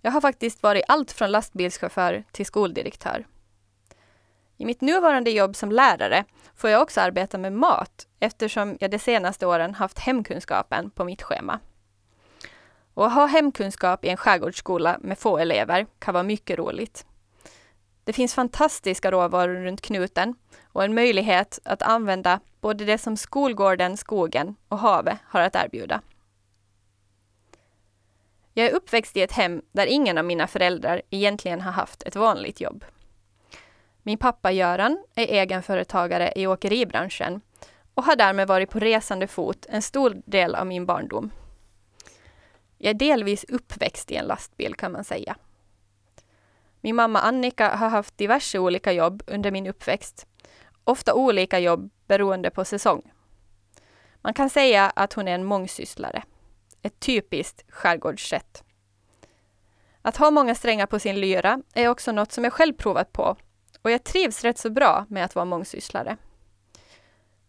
Jag 0.02 0.12
har 0.12 0.22
faktiskt 0.22 0.64
varit 0.64 0.86
allt 0.88 1.12
från 1.12 1.32
lastbilschaufför 1.32 2.24
till 2.32 2.46
skoldirektör. 2.46 3.28
I 4.58 4.66
mitt 4.66 4.82
nuvarande 4.82 5.32
jobb 5.32 5.56
som 5.56 5.72
lärare 5.72 6.26
får 6.56 6.70
jag 6.70 6.82
också 6.82 7.02
arbeta 7.02 7.38
med 7.38 7.54
mat 7.54 8.08
eftersom 8.20 8.78
jag 8.80 8.92
de 8.92 9.00
senaste 9.00 9.46
åren 9.46 9.74
haft 9.74 10.00
hemkunskapen 10.00 10.90
på 10.90 11.04
mitt 11.04 11.22
schema. 11.22 11.60
Och 12.98 13.06
att 13.06 13.13
ha 13.13 13.25
hemkunskap 13.25 14.06
i 14.06 14.10
en 14.10 14.18
skärgårdsskola 14.18 14.98
med 15.01 15.18
få 15.18 15.38
elever 15.38 15.88
kan 16.00 16.13
vara 16.13 16.24
mycket 16.24 16.58
roligt. 16.58 17.06
Det 18.04 18.13
finns 18.13 18.34
fantastiska 18.34 19.12
råvaror 19.12 19.54
runt 19.54 19.82
knuten 19.82 20.36
och 20.72 20.84
en 20.84 20.96
möjlighet 20.96 21.60
att 21.66 21.82
använda 21.82 22.39
både 22.62 22.86
det 22.86 22.98
som 22.98 23.18
skolgården, 23.18 23.98
skogen 23.98 24.56
och 24.68 24.80
havet 24.80 25.18
har 25.25 25.42
att 25.42 25.56
erbjuda. 25.56 26.01
Jag 28.54 28.66
är 28.68 28.74
uppväxt 28.74 29.18
i 29.18 29.22
ett 29.22 29.32
hem 29.32 29.62
där 29.72 29.88
ingen 29.88 30.18
av 30.18 30.25
mina 30.25 30.48
föräldrar 30.48 31.01
egentligen 31.10 31.62
har 31.62 31.72
haft 31.72 32.04
ett 32.04 32.16
vanligt 32.16 32.62
jobb. 32.62 32.86
Min 34.04 34.18
pappa 34.18 34.51
Göran 34.51 35.04
är 35.16 35.27
egenföretagare 35.27 36.34
i 36.36 36.48
åkeribranschen 36.48 37.42
och 37.94 38.04
har 38.04 38.16
därmed 38.16 38.48
varit 38.48 38.70
på 38.70 38.80
resande 38.80 39.27
fot 39.27 39.66
en 39.70 39.82
stor 39.82 40.22
del 40.25 40.56
av 40.56 40.68
min 40.68 40.86
barndom. 40.86 41.32
Jag 42.78 42.90
är 42.90 42.94
delvis 42.94 43.46
uppväxt 43.48 44.12
i 44.12 44.16
en 44.16 44.26
lastbil 44.26 44.76
kan 44.76 44.92
man 44.92 45.04
säga. 45.04 45.36
Min 46.82 46.96
mamma 46.96 47.20
Annika 47.20 47.76
har 47.76 47.90
haft 47.90 48.18
diverse 48.18 48.60
olika 48.60 48.92
jobb 48.92 49.24
under 49.28 49.52
min 49.52 49.68
uppväxt. 49.68 50.28
Ofta 50.84 51.14
olika 51.14 51.60
jobb 51.60 51.90
beroende 52.08 52.50
på 52.50 52.66
säsong. 52.66 53.02
Man 54.22 54.34
kan 54.34 54.50
säga 54.50 54.90
att 54.96 55.14
hon 55.14 55.28
är 55.28 55.36
en 55.36 55.44
mångsysslare. 55.44 56.24
Ett 56.82 57.00
typiskt 57.00 57.64
skärgårdssätt. 57.70 58.64
Att 60.02 60.18
ha 60.18 60.32
många 60.32 60.56
strängar 60.56 60.86
på 60.86 61.00
sin 61.00 61.20
lyra 61.20 61.62
är 61.74 61.88
också 61.88 62.12
något 62.12 62.32
som 62.32 62.44
jag 62.44 62.54
själv 62.54 62.74
provat 62.74 63.14
på 63.14 63.36
och 63.82 63.92
jag 63.92 64.04
trivs 64.04 64.44
rätt 64.44 64.58
så 64.58 64.70
bra 64.70 65.06
med 65.10 65.26
att 65.26 65.36
vara 65.36 65.46
mångsysslare. 65.46 66.18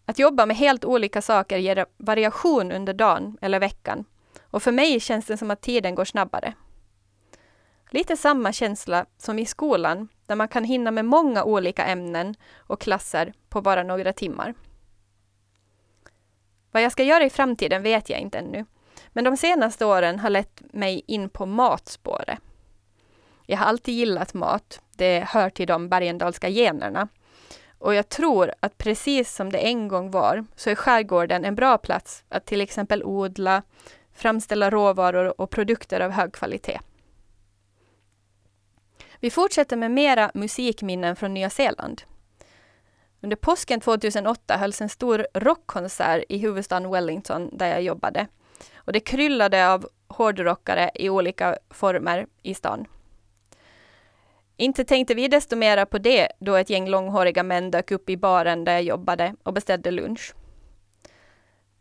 Att 0.04 0.18
jobba 0.18 0.46
med 0.46 0.56
helt 0.56 0.84
olika 0.84 1.22
saker 1.22 1.58
ger 1.58 1.86
variation 1.96 2.72
under 2.72 2.94
dagen 2.94 3.38
eller 3.40 3.60
veckan 3.60 4.04
och 4.50 4.62
för 4.62 4.72
mig 4.72 5.00
känns 5.00 5.26
det 5.26 5.36
som 5.36 5.50
att 5.50 5.60
tiden 5.60 5.94
går 5.94 6.04
snabbare. 6.04 6.54
Lite 7.90 8.16
samma 8.16 8.52
känsla 8.52 9.06
som 9.18 9.38
i 9.38 9.46
skolan, 9.46 10.08
där 10.26 10.34
man 10.34 10.48
kan 10.48 10.64
hinna 10.64 10.90
med 10.90 11.04
många 11.04 11.44
olika 11.44 11.84
ämnen 11.84 12.34
och 12.56 12.80
klasser 12.80 13.32
på 13.48 13.62
bara 13.62 13.82
några 13.82 14.12
timmar. 14.12 14.54
Vad 16.70 16.82
jag 16.82 16.92
ska 16.92 17.02
göra 17.02 17.24
i 17.24 17.30
framtiden 17.30 17.82
vet 17.82 18.10
jag 18.10 18.20
inte 18.20 18.38
ännu, 18.38 18.64
men 19.08 19.24
de 19.24 19.36
senaste 19.36 19.84
åren 19.84 20.18
har 20.18 20.30
lett 20.30 20.62
mig 20.72 21.02
in 21.06 21.28
på 21.28 21.46
matspåret. 21.46 22.38
Jag 23.46 23.58
har 23.58 23.66
alltid 23.66 23.94
gillat 23.94 24.34
mat, 24.34 24.82
det 24.96 25.20
hör 25.20 25.50
till 25.50 25.66
de 25.66 25.88
Bergendalska 25.88 26.48
generna. 26.48 27.08
Och 27.78 27.94
jag 27.94 28.08
tror 28.08 28.52
att 28.60 28.78
precis 28.78 29.34
som 29.34 29.52
det 29.52 29.58
en 29.58 29.88
gång 29.88 30.10
var, 30.10 30.44
så 30.56 30.70
är 30.70 30.74
skärgården 30.74 31.44
en 31.44 31.54
bra 31.54 31.78
plats 31.78 32.24
att 32.28 32.46
till 32.46 32.60
exempel 32.60 33.04
odla, 33.04 33.62
framställa 34.18 34.70
råvaror 34.70 35.40
och 35.40 35.50
produkter 35.50 36.00
av 36.00 36.10
hög 36.10 36.32
kvalitet. 36.32 36.80
Vi 39.20 39.30
fortsätter 39.30 39.76
med 39.76 39.90
mera 39.90 40.30
musikminnen 40.34 41.16
från 41.16 41.34
Nya 41.34 41.50
Zeeland. 41.50 42.02
Under 43.20 43.36
påsken 43.36 43.80
2008 43.80 44.56
hölls 44.56 44.80
en 44.80 44.88
stor 44.88 45.26
rockkonsert 45.34 46.24
i 46.28 46.38
huvudstaden 46.38 46.90
Wellington 46.90 47.50
där 47.52 47.68
jag 47.68 47.82
jobbade. 47.82 48.26
Och 48.74 48.92
det 48.92 49.00
kryllade 49.00 49.72
av 49.72 49.88
hårdrockare 50.08 50.90
i 50.94 51.10
olika 51.10 51.58
former 51.70 52.26
i 52.42 52.54
stan. 52.54 52.86
Inte 54.56 54.84
tänkte 54.84 55.14
vi 55.14 55.28
desto 55.28 55.56
mera 55.56 55.86
på 55.86 55.98
det 55.98 56.28
då 56.38 56.54
ett 56.54 56.70
gäng 56.70 56.88
långhåriga 56.88 57.42
män 57.42 57.70
dök 57.70 57.90
upp 57.90 58.10
i 58.10 58.16
baren 58.16 58.64
där 58.64 58.72
jag 58.72 58.82
jobbade 58.82 59.34
och 59.42 59.52
beställde 59.52 59.90
lunch. 59.90 60.34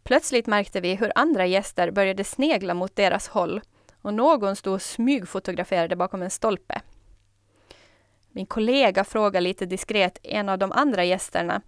Plötsligt 0.08 0.48
märkte 0.48 0.82
vi 0.82 0.96
hur 0.96 1.12
andra 1.16 1.46
gäster 1.46 1.92
började 1.92 2.24
snegla 2.24 2.74
mot 2.74 2.96
deras 2.96 3.28
håll 3.28 3.62
och 4.02 4.14
någon 4.14 4.56
stod 4.56 4.74
och 4.74 4.82
smygfotograferade 4.82 5.96
bakom 5.96 6.22
en 6.22 6.30
stolpe. 6.30 6.82
Min 8.32 8.46
kollega 8.46 9.04
frågade 9.04 9.42
lite 9.42 9.66
diskret 9.66 10.20
en 10.24 10.50
av 10.50 10.58
de 10.58 10.72
andra 10.72 11.04
gästerna 11.04 11.62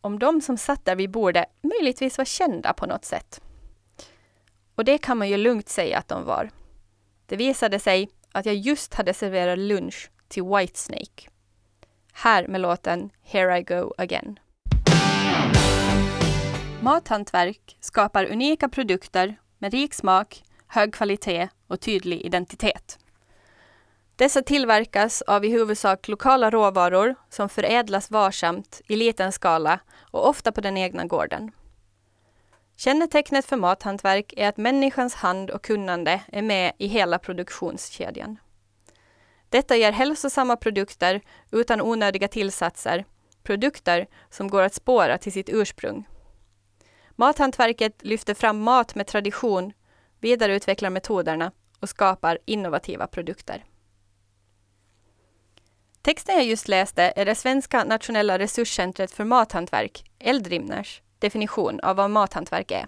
om 0.00 0.18
de 0.18 0.40
som 0.40 0.56
satt 0.56 0.84
där 0.84 0.96
vid 0.96 1.10
bordet 1.10 1.44
möjligtvis 1.60 2.18
var 2.18 2.24
kända 2.24 2.72
på 2.72 2.86
något 2.86 3.04
sätt. 3.04 3.40
Och 4.74 4.84
det 4.84 4.98
kan 4.98 5.18
man 5.18 5.28
ju 5.28 5.36
lugnt 5.36 5.68
säga 5.68 5.98
att 5.98 6.08
de 6.08 6.24
var. 6.24 6.50
Det 7.26 7.36
visade 7.36 7.78
sig 7.78 8.08
att 8.32 8.46
jag 8.46 8.54
just 8.54 8.94
hade 8.94 9.14
serverat 9.14 9.58
lunch 9.58 10.10
till 10.28 10.44
Whitesnake. 10.44 11.30
Här 12.12 12.46
med 12.46 12.60
låten 12.60 13.10
Here 13.22 13.58
I 13.58 13.62
Go 13.62 13.94
Again. 13.98 14.38
Mathantverk 16.86 17.76
skapar 17.80 18.24
unika 18.24 18.68
produkter 18.68 19.36
med 19.58 19.72
rik 19.72 19.94
smak, 19.94 20.42
hög 20.66 20.94
kvalitet 20.94 21.48
och 21.66 21.80
tydlig 21.80 22.20
identitet. 22.20 22.98
Dessa 24.16 24.42
tillverkas 24.42 25.22
av 25.22 25.44
i 25.44 25.50
huvudsak 25.50 26.08
lokala 26.08 26.50
råvaror 26.50 27.14
som 27.30 27.48
förädlas 27.48 28.10
varsamt 28.10 28.80
i 28.88 28.96
liten 28.96 29.32
skala 29.32 29.80
och 30.10 30.28
ofta 30.28 30.52
på 30.52 30.60
den 30.60 30.76
egna 30.76 31.04
gården. 31.04 31.50
Kännetecknet 32.76 33.44
för 33.44 33.56
mathantverk 33.56 34.34
är 34.36 34.48
att 34.48 34.56
människans 34.56 35.14
hand 35.14 35.50
och 35.50 35.62
kunnande 35.62 36.20
är 36.32 36.42
med 36.42 36.72
i 36.78 36.86
hela 36.86 37.18
produktionskedjan. 37.18 38.38
Detta 39.48 39.76
ger 39.76 39.92
hälsosamma 39.92 40.56
produkter 40.56 41.20
utan 41.50 41.80
onödiga 41.80 42.28
tillsatser, 42.28 43.04
produkter 43.42 44.06
som 44.30 44.48
går 44.48 44.62
att 44.62 44.74
spåra 44.74 45.18
till 45.18 45.32
sitt 45.32 45.48
ursprung. 45.48 46.06
Mathantverket 47.18 48.04
lyfter 48.04 48.34
fram 48.34 48.58
mat 48.58 48.94
med 48.94 49.06
tradition, 49.06 49.72
vidareutvecklar 50.20 50.90
metoderna 50.90 51.52
och 51.80 51.88
skapar 51.88 52.38
innovativa 52.44 53.06
produkter. 53.06 53.64
Texten 56.02 56.34
jag 56.34 56.44
just 56.44 56.68
läste 56.68 57.12
är 57.16 57.24
det 57.24 57.34
svenska 57.34 57.84
nationella 57.84 58.38
resurscentret 58.38 59.10
för 59.10 59.24
mathantverk, 59.24 60.10
Eldrimners, 60.18 61.02
definition 61.18 61.80
av 61.80 61.96
vad 61.96 62.10
mathantverk 62.10 62.70
är. 62.70 62.86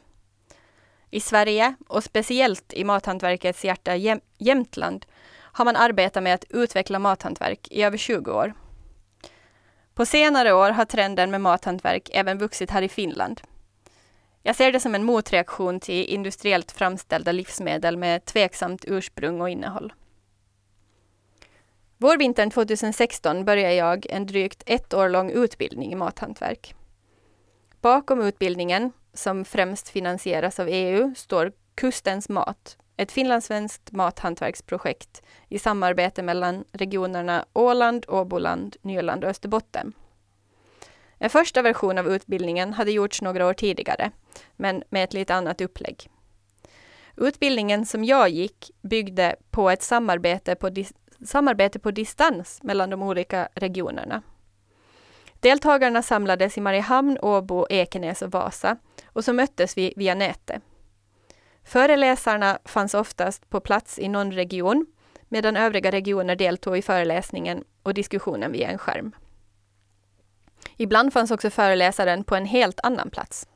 I 1.11 1.21
Sverige, 1.21 1.75
och 1.89 2.05
speciellt 2.05 2.73
i 2.73 2.85
mathantverkets 2.85 3.65
hjärta 3.65 3.97
Jäm 3.97 4.21
Jämtland, 4.39 5.07
har 5.31 5.65
man 5.65 5.77
arbetat 5.77 6.23
med 6.23 6.35
att 6.35 6.45
utveckla 6.49 6.99
mathantverk 6.99 7.69
i 7.71 7.83
över 7.83 7.99
20 7.99 8.33
år. 8.33 8.55
På 9.95 10.07
senare 10.07 10.53
år 10.53 10.71
har 10.71 10.85
trenden 10.85 11.31
med 11.31 11.41
mathantverk 11.41 12.11
även 12.13 12.39
vuxit 12.39 12.71
här 12.71 12.83
i 12.83 12.89
Finland. 12.89 13.41
Jag 14.49 14.57
ser 14.57 14.73
det 14.73 14.81
som 14.81 14.95
en 14.95 15.05
motreaktion 15.05 15.81
till 15.81 16.05
industriellt 16.05 16.73
framställda 16.73 17.33
livsmedel 17.33 17.97
med 17.97 18.25
tveksamt 18.25 18.85
ursprung 18.87 19.41
och 19.41 19.51
innehåll. 19.51 19.93
Vårvintern 21.97 22.51
2016 22.51 23.45
började 23.45 23.75
jag 23.75 24.07
en 24.11 24.27
drygt 24.27 24.63
ett 24.67 24.95
år 24.95 25.09
lång 25.09 25.31
utbildning 25.31 25.93
i 25.93 25.95
mathantverk. 25.95 26.75
Bakom 27.81 28.21
utbildningen, 28.21 28.93
som 29.13 29.45
främst 29.45 29.89
finansieras 29.89 30.61
av 30.61 30.69
EU, 30.69 31.15
står 31.15 31.53
Kustens 31.75 32.29
mat, 32.29 32.79
ett 32.97 33.13
finlandssvenskt 33.13 33.93
mathantverksprojekt 33.93 35.23
i 35.49 35.59
samarbete 35.59 36.23
mellan 36.23 36.65
regionerna 36.73 37.45
Åland, 37.53 38.05
Åboland, 38.09 38.77
Nyland 38.83 39.25
och 39.25 39.31
Österbotten. 39.31 39.93
En 41.19 41.31
första 41.31 41.63
version 41.63 41.99
av 41.99 42.09
utbildningen 42.09 42.73
hade 42.73 42.91
gjorts 42.91 43.23
några 43.23 43.47
år 43.47 43.55
tidigare, 43.55 44.11
men 44.57 44.83
med 44.91 45.05
ett 45.05 45.13
lite 45.13 45.35
annat 45.35 45.61
upplägg. 45.61 46.11
Utbildningen 47.17 47.87
som 47.87 48.05
jag 48.05 48.29
gick 48.29 48.71
byggde 48.83 49.37
på 49.51 49.71
ett 49.71 49.83
samarbete 49.83 50.55
på, 50.55 50.71
samarbete 51.25 51.79
på 51.79 51.91
distans 51.91 52.63
mellan 52.63 52.91
de 52.91 53.03
olika 53.03 53.49
regionerna. 53.55 54.23
Deltagarna 55.41 56.03
samlades 56.03 56.59
i 56.59 56.61
Mariehamn, 56.61 57.19
Åbo, 57.23 57.67
Ekenäs 57.71 58.23
och 58.23 58.33
Vasa 58.33 58.77
och 59.07 59.25
så 59.25 59.33
möttes 59.33 59.77
vi 59.77 59.95
via 59.97 60.15
nätet. 60.15 60.63
Föreläsarna 61.65 62.59
fanns 62.65 62.95
oftast 62.95 63.51
på 63.51 63.61
plats 63.61 63.99
i 63.99 64.09
någon 64.09 64.33
region 64.33 64.87
medan 65.29 65.57
övriga 65.57 65.93
regioner 65.93 66.37
deltog 66.37 66.79
i 66.79 66.83
föreläsningen 66.83 67.65
och 67.83 67.95
diskussionen 67.95 68.53
via 68.53 68.69
en 68.69 68.79
skärm. 68.79 69.13
Ibland 70.81 71.13
fanns 71.13 71.31
också 71.31 71.51
föreläsaren 71.51 72.25
på 72.25 72.37
en 72.37 72.47
helt 72.47 72.81
annan 72.83 73.11
plats. 73.11 73.49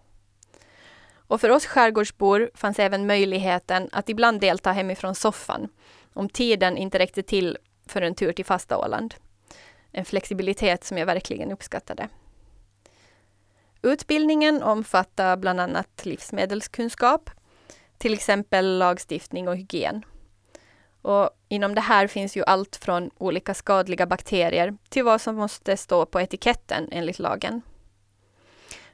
Och 1.15 1.41
för 1.41 1.51
oss 1.51 1.67
skärgårdsbor 1.67 2.51
fanns 2.55 2.79
även 2.79 3.07
möjligheten 3.07 3.89
att 3.93 4.09
ibland 4.09 4.41
delta 4.41 4.73
hemifrån 4.73 5.15
soffan 5.15 5.69
om 6.15 6.29
tiden 6.29 6.77
inte 6.77 6.99
räckte 6.99 7.23
till 7.23 7.59
för 7.87 8.03
en 8.03 8.15
tur 8.15 8.33
till 8.33 8.45
fasta 8.45 8.79
Åland. 8.79 9.15
En 9.93 10.05
flexibilitet 10.05 10.85
som 10.85 10.99
jag 10.99 11.07
verkligen 11.07 11.53
uppskattade. 11.53 12.09
Utbildningen 13.83 14.63
omfattar 14.63 15.37
bland 15.37 15.61
annat 15.61 16.07
livsmedelskunskap, 16.07 17.31
till 17.99 18.15
exempel 18.15 18.79
lagstiftning 18.79 19.49
och 19.49 19.57
hygien. 19.57 20.05
Och 21.03 21.31
inom 21.49 21.75
det 21.75 21.81
här 21.81 22.07
finns 22.07 22.37
ju 22.37 22.45
allt 22.45 22.77
från 22.77 23.11
olika 23.19 23.55
skadliga 23.55 24.07
bakterier 24.07 24.77
till 24.89 25.05
vad 25.05 25.21
som 25.21 25.37
måste 25.37 25.77
stå 25.77 26.07
på 26.07 26.21
etiketten 26.21 26.89
enligt 26.93 27.19
lagen. 27.19 27.63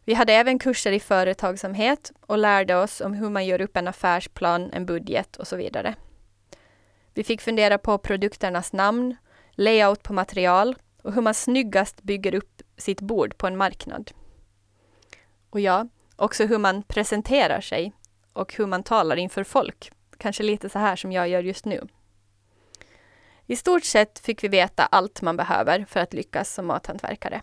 Vi 0.04 0.14
hade 0.14 0.32
även 0.32 0.58
kurser 0.58 0.92
i 0.92 1.00
företagsamhet 1.00 2.12
och 2.20 2.38
lärde 2.38 2.76
oss 2.76 3.00
om 3.00 3.14
hur 3.14 3.30
man 3.30 3.46
gör 3.46 3.60
upp 3.60 3.76
en 3.76 3.88
affärsplan, 3.88 4.70
en 4.72 4.86
budget 4.86 5.36
och 5.36 5.46
så 5.46 5.56
vidare. 5.56 5.94
Vi 7.14 7.24
fick 7.24 7.40
fundera 7.40 7.78
på 7.78 7.98
produkternas 7.98 8.72
namn, 8.72 9.16
layout 9.52 10.02
på 10.02 10.12
material 10.12 10.76
och 11.02 11.12
hur 11.12 11.22
man 11.22 11.34
snyggast 11.34 12.02
bygger 12.02 12.34
upp 12.34 12.62
sitt 12.76 13.00
bord 13.00 13.38
på 13.38 13.46
en 13.46 13.56
marknad. 13.56 14.10
Och 15.50 15.60
ja, 15.60 15.88
också 16.16 16.44
hur 16.46 16.58
man 16.58 16.82
presenterar 16.82 17.60
sig 17.60 17.92
och 18.32 18.54
hur 18.54 18.66
man 18.66 18.82
talar 18.82 19.16
inför 19.16 19.44
folk. 19.44 19.92
Kanske 20.18 20.42
lite 20.42 20.68
så 20.68 20.78
här 20.78 20.96
som 20.96 21.12
jag 21.12 21.28
gör 21.28 21.42
just 21.42 21.64
nu. 21.64 21.88
I 23.50 23.56
stort 23.56 23.84
sett 23.84 24.18
fick 24.18 24.44
vi 24.44 24.48
veta 24.48 24.86
allt 24.86 25.22
man 25.22 25.36
behöver 25.36 25.84
för 25.88 26.00
att 26.00 26.14
lyckas 26.14 26.54
som 26.54 26.66
mathantverkare. 26.66 27.42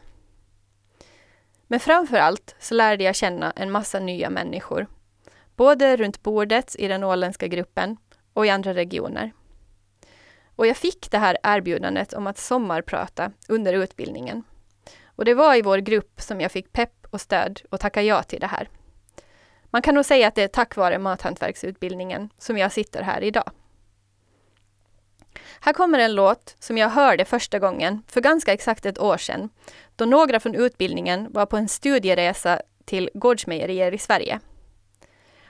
Men 1.68 1.80
framför 1.80 2.18
allt 2.18 2.56
så 2.60 2.74
lärde 2.76 3.04
jag 3.04 3.16
känna 3.16 3.52
en 3.52 3.72
massa 3.72 4.00
nya 4.00 4.30
människor. 4.30 4.88
Både 5.56 5.98
runt 5.98 6.24
bordet 6.24 6.76
i 6.80 6.88
den 6.88 7.04
åländska 7.04 7.48
gruppen 7.48 7.98
och 8.34 8.46
i 8.46 8.50
andra 8.50 8.74
regioner. 8.74 9.34
Och 10.56 10.68
jag 10.68 10.78
fick 10.78 11.12
det 11.12 11.18
här 11.18 11.38
erbjudandet 11.44 12.14
om 12.14 12.28
att 12.28 12.38
sommarprata 12.38 13.32
under 13.48 13.74
utbildningen. 13.74 14.44
Och 15.06 15.26
det 15.26 15.34
var 15.34 15.56
i 15.56 15.62
vår 15.62 15.78
grupp 15.78 16.22
som 16.22 16.42
jag 16.42 16.52
fick 16.52 16.74
pepp 16.74 17.08
och 17.10 17.22
stöd 17.22 17.62
och 17.70 17.80
tacka 17.80 18.02
ja 18.02 18.24
till 18.24 18.40
det 18.40 18.48
här. 18.48 18.70
Man 19.66 19.82
kan 19.82 19.96
nog 19.96 20.06
säga 20.06 20.28
att 20.28 20.36
det 20.36 20.44
är 20.44 20.48
tack 20.48 20.76
vare 20.76 21.00
mathantverksutbildningen 21.00 22.30
som 22.38 22.58
jag 22.58 22.72
sitter 22.72 23.02
här 23.02 23.22
idag. 23.22 23.52
Här 25.60 25.74
kommer 25.74 26.00
en 26.00 26.16
låt 26.16 26.56
som 26.60 26.78
jag 26.78 26.90
hörde 26.90 27.26
första 27.26 27.60
gången 27.60 28.04
för 28.08 28.22
ganska 28.22 28.54
exakt 28.54 28.86
ett 28.86 29.00
år 29.00 29.18
sedan, 29.18 29.50
då 29.96 30.06
några 30.06 30.40
från 30.40 30.56
utbildningen 30.56 31.28
var 31.32 31.46
på 31.46 31.58
en 31.58 31.68
studieresa 31.68 32.62
till 32.86 33.10
gårdsmejerier 33.14 33.92
i 33.92 33.98
Sverige. 33.98 34.40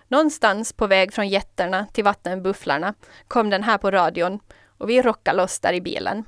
Någonstans 0.07 0.73
på 0.73 0.87
väg 0.87 1.13
från 1.13 1.27
jätterna 1.27 1.87
till 1.93 2.03
vattenbufflarna 2.03 2.93
kom 3.27 3.49
den 3.49 3.63
här 3.63 3.77
på 3.77 3.91
radion 3.91 4.39
och 4.77 4.89
vi 4.89 5.01
rockade 5.01 5.37
loss 5.37 5.59
där 5.59 5.73
i 5.73 5.81
bilen. 5.81 6.23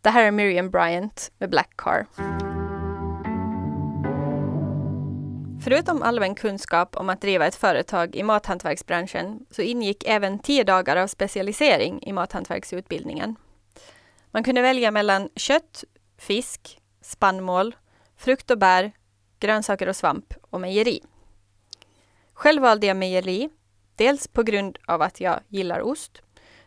Det 0.00 0.10
här 0.10 0.24
är 0.24 0.30
Miriam 0.30 0.70
Bryant 0.70 1.30
med 1.38 1.50
Black 1.50 1.70
Car. 1.76 2.06
Förutom 5.64 6.02
allmän 6.02 6.34
kunskap 6.34 6.96
om 6.96 7.08
att 7.08 7.20
driva 7.20 7.46
ett 7.46 7.54
företag 7.54 8.16
i 8.16 8.22
mathantverksbranschen 8.22 9.46
så 9.50 9.62
ingick 9.62 10.04
även 10.06 10.38
tio 10.38 10.64
dagar 10.64 10.96
av 10.96 11.06
specialisering 11.06 12.02
i 12.02 12.12
mathantverksutbildningen. 12.12 13.36
Man 14.30 14.44
kunde 14.44 14.62
välja 14.62 14.90
mellan 14.90 15.28
kött, 15.36 15.84
fisk, 16.18 16.80
spannmål, 17.00 17.74
frukt 18.16 18.50
och 18.50 18.58
bär, 18.58 18.92
grönsaker 19.40 19.88
och 19.88 19.96
svamp 19.96 20.34
och 20.50 20.60
mejeri. 20.60 21.00
Själv 22.32 22.62
valde 22.62 22.86
jag 22.86 22.96
mejeri, 22.96 23.48
dels 23.96 24.28
på 24.28 24.42
grund 24.42 24.78
av 24.86 25.02
att 25.02 25.20
jag 25.20 25.40
gillar 25.48 25.80
ost, 25.80 26.22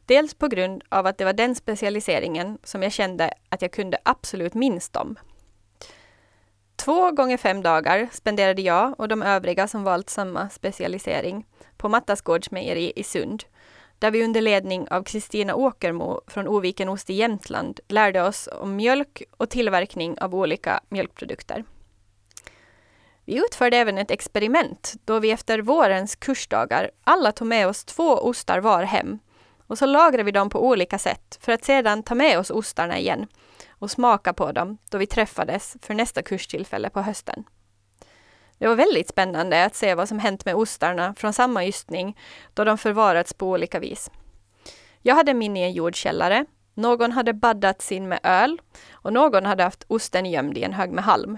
dels 0.05 0.33
på 0.33 0.47
grund 0.47 0.83
av 0.89 1.05
att 1.05 1.17
det 1.17 1.25
var 1.25 1.33
den 1.33 1.55
specialiseringen 1.55 2.57
som 2.63 2.83
jag 2.83 2.91
kände 2.91 3.33
att 3.49 3.61
jag 3.61 3.71
kunde 3.71 3.97
absolut 4.03 4.53
minst 4.53 4.95
om. 4.95 5.17
Två 6.77 7.11
gånger 7.11 7.37
fem 7.37 7.61
dagar 7.61 8.09
spenderade 8.11 8.61
jag 8.61 8.99
och 8.99 9.07
de 9.07 9.23
övriga 9.23 9.67
som 9.67 9.83
valt 9.83 10.09
samma 10.09 10.49
specialisering 10.49 11.45
på 11.77 11.89
Mattas 11.89 12.21
gårdsmejeri 12.21 12.93
i 12.95 13.03
Sund, 13.03 13.43
där 13.99 14.11
vi 14.11 14.23
under 14.23 14.41
ledning 14.41 14.87
av 14.89 15.03
Kristina 15.03 15.55
Åkermo 15.55 16.21
från 16.27 16.47
Oviken 16.47 16.89
Ost 16.89 17.09
i 17.09 17.13
Jämtland 17.13 17.79
lärde 17.87 18.23
oss 18.23 18.49
om 18.61 18.75
mjölk 18.75 19.23
och 19.37 19.49
tillverkning 19.49 20.19
av 20.19 20.35
olika 20.35 20.79
mjölkprodukter. 20.89 21.63
Vi 23.25 23.37
utförde 23.37 23.77
även 23.77 23.97
ett 23.97 24.11
experiment 24.11 24.93
då 25.05 25.19
vi 25.19 25.31
efter 25.31 25.59
vårens 25.59 26.15
kursdagar 26.15 26.91
alla 27.03 27.31
tog 27.31 27.47
med 27.47 27.67
oss 27.67 27.85
två 27.85 28.17
ostar 28.17 28.59
var 28.59 28.83
hem 28.83 29.19
och 29.67 29.77
så 29.77 29.85
lagrar 29.85 30.23
vi 30.23 30.31
dem 30.31 30.49
på 30.49 30.67
olika 30.67 30.97
sätt 30.97 31.39
för 31.41 31.51
att 31.51 31.65
sedan 31.65 32.03
ta 32.03 32.15
med 32.15 32.39
oss 32.39 32.51
ostarna 32.51 32.99
igen 32.99 33.27
och 33.69 33.91
smaka 33.91 34.33
på 34.33 34.51
dem 34.51 34.77
då 34.89 34.97
vi 34.97 35.05
träffades 35.05 35.77
för 35.81 35.93
nästa 35.93 36.21
kurstillfälle 36.21 36.89
på 36.89 37.01
hösten. 37.01 37.43
Det 38.57 38.67
var 38.67 38.75
väldigt 38.75 39.09
spännande 39.09 39.65
att 39.65 39.75
se 39.75 39.95
vad 39.95 40.07
som 40.09 40.19
hänt 40.19 40.45
med 40.45 40.55
ostarna 40.55 41.13
från 41.17 41.33
samma 41.33 41.65
ystning 41.65 42.17
då 42.53 42.63
de 42.63 42.77
förvarats 42.77 43.33
på 43.33 43.49
olika 43.49 43.79
vis. 43.79 44.11
Jag 45.01 45.15
hade 45.15 45.33
min 45.33 45.57
i 45.57 45.61
en 45.61 45.73
jordkällare, 45.73 46.45
någon 46.73 47.11
hade 47.11 47.33
baddat 47.33 47.81
sin 47.81 48.07
med 48.07 48.19
öl 48.23 48.61
och 48.91 49.13
någon 49.13 49.45
hade 49.45 49.63
haft 49.63 49.85
osten 49.87 50.25
gömd 50.25 50.57
i 50.57 50.63
en 50.63 50.73
hög 50.73 50.91
med 50.91 51.03
halm. 51.03 51.37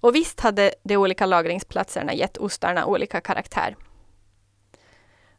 Och 0.00 0.14
visst 0.14 0.40
hade 0.40 0.74
de 0.82 0.96
olika 0.96 1.26
lagringsplatserna 1.26 2.14
gett 2.14 2.38
ostarna 2.38 2.86
olika 2.86 3.20
karaktär. 3.20 3.76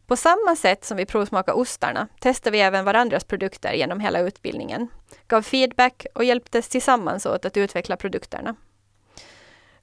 På 0.10 0.16
samma 0.16 0.56
sätt 0.56 0.86
som 0.86 0.98
vi 0.98 1.06
provsmakade 1.06 1.58
ostarna 1.58 2.08
testade 2.20 2.52
vi 2.52 2.62
även 2.62 2.86
varandras 2.86 3.24
produkter 3.24 3.74
genom 3.74 4.00
hela 4.00 4.20
utbildningen, 4.20 4.88
gav 5.28 5.42
feedback 5.42 6.06
och 6.16 6.24
hjälptes 6.24 6.70
tillsammans 6.70 7.26
åt 7.26 7.46
att 7.46 7.58
utveckla 7.58 7.98
produkterna. 7.98 8.56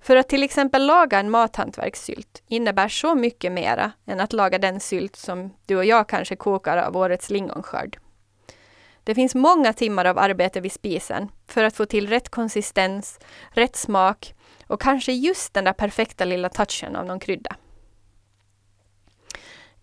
För 0.01 0.17
att 0.17 0.29
till 0.29 0.43
exempel 0.43 0.87
laga 0.87 1.19
en 1.19 1.31
mathantverkssylt 1.31 2.43
innebär 2.47 2.89
så 2.89 3.15
mycket 3.15 3.53
mera 3.53 3.93
än 4.07 4.21
att 4.21 4.33
laga 4.33 4.59
den 4.59 4.81
sylt 4.81 5.17
som 5.17 5.55
du 5.67 5.77
och 5.77 5.85
jag 5.85 6.09
kanske 6.09 6.37
kokar 6.37 6.77
av 6.77 6.97
årets 6.97 7.31
lingonskörd. 7.31 7.99
Det 9.05 9.15
finns 9.15 9.35
många 9.35 9.73
timmar 9.73 10.05
av 10.05 10.19
arbete 10.19 10.61
vid 10.61 10.73
spisen 10.73 11.29
för 11.49 11.65
att 11.65 11.77
få 11.77 11.87
till 11.87 12.09
rätt 12.09 12.29
konsistens, 12.29 13.19
rätt 13.51 13.77
smak 13.77 14.35
och 14.67 14.81
kanske 14.81 15.13
just 15.13 15.55
den 15.55 15.65
där 15.65 15.73
perfekta 15.73 16.25
lilla 16.25 16.49
touchen 16.49 16.97
av 16.97 17.07
någon 17.07 17.21
krydda. 17.21 17.57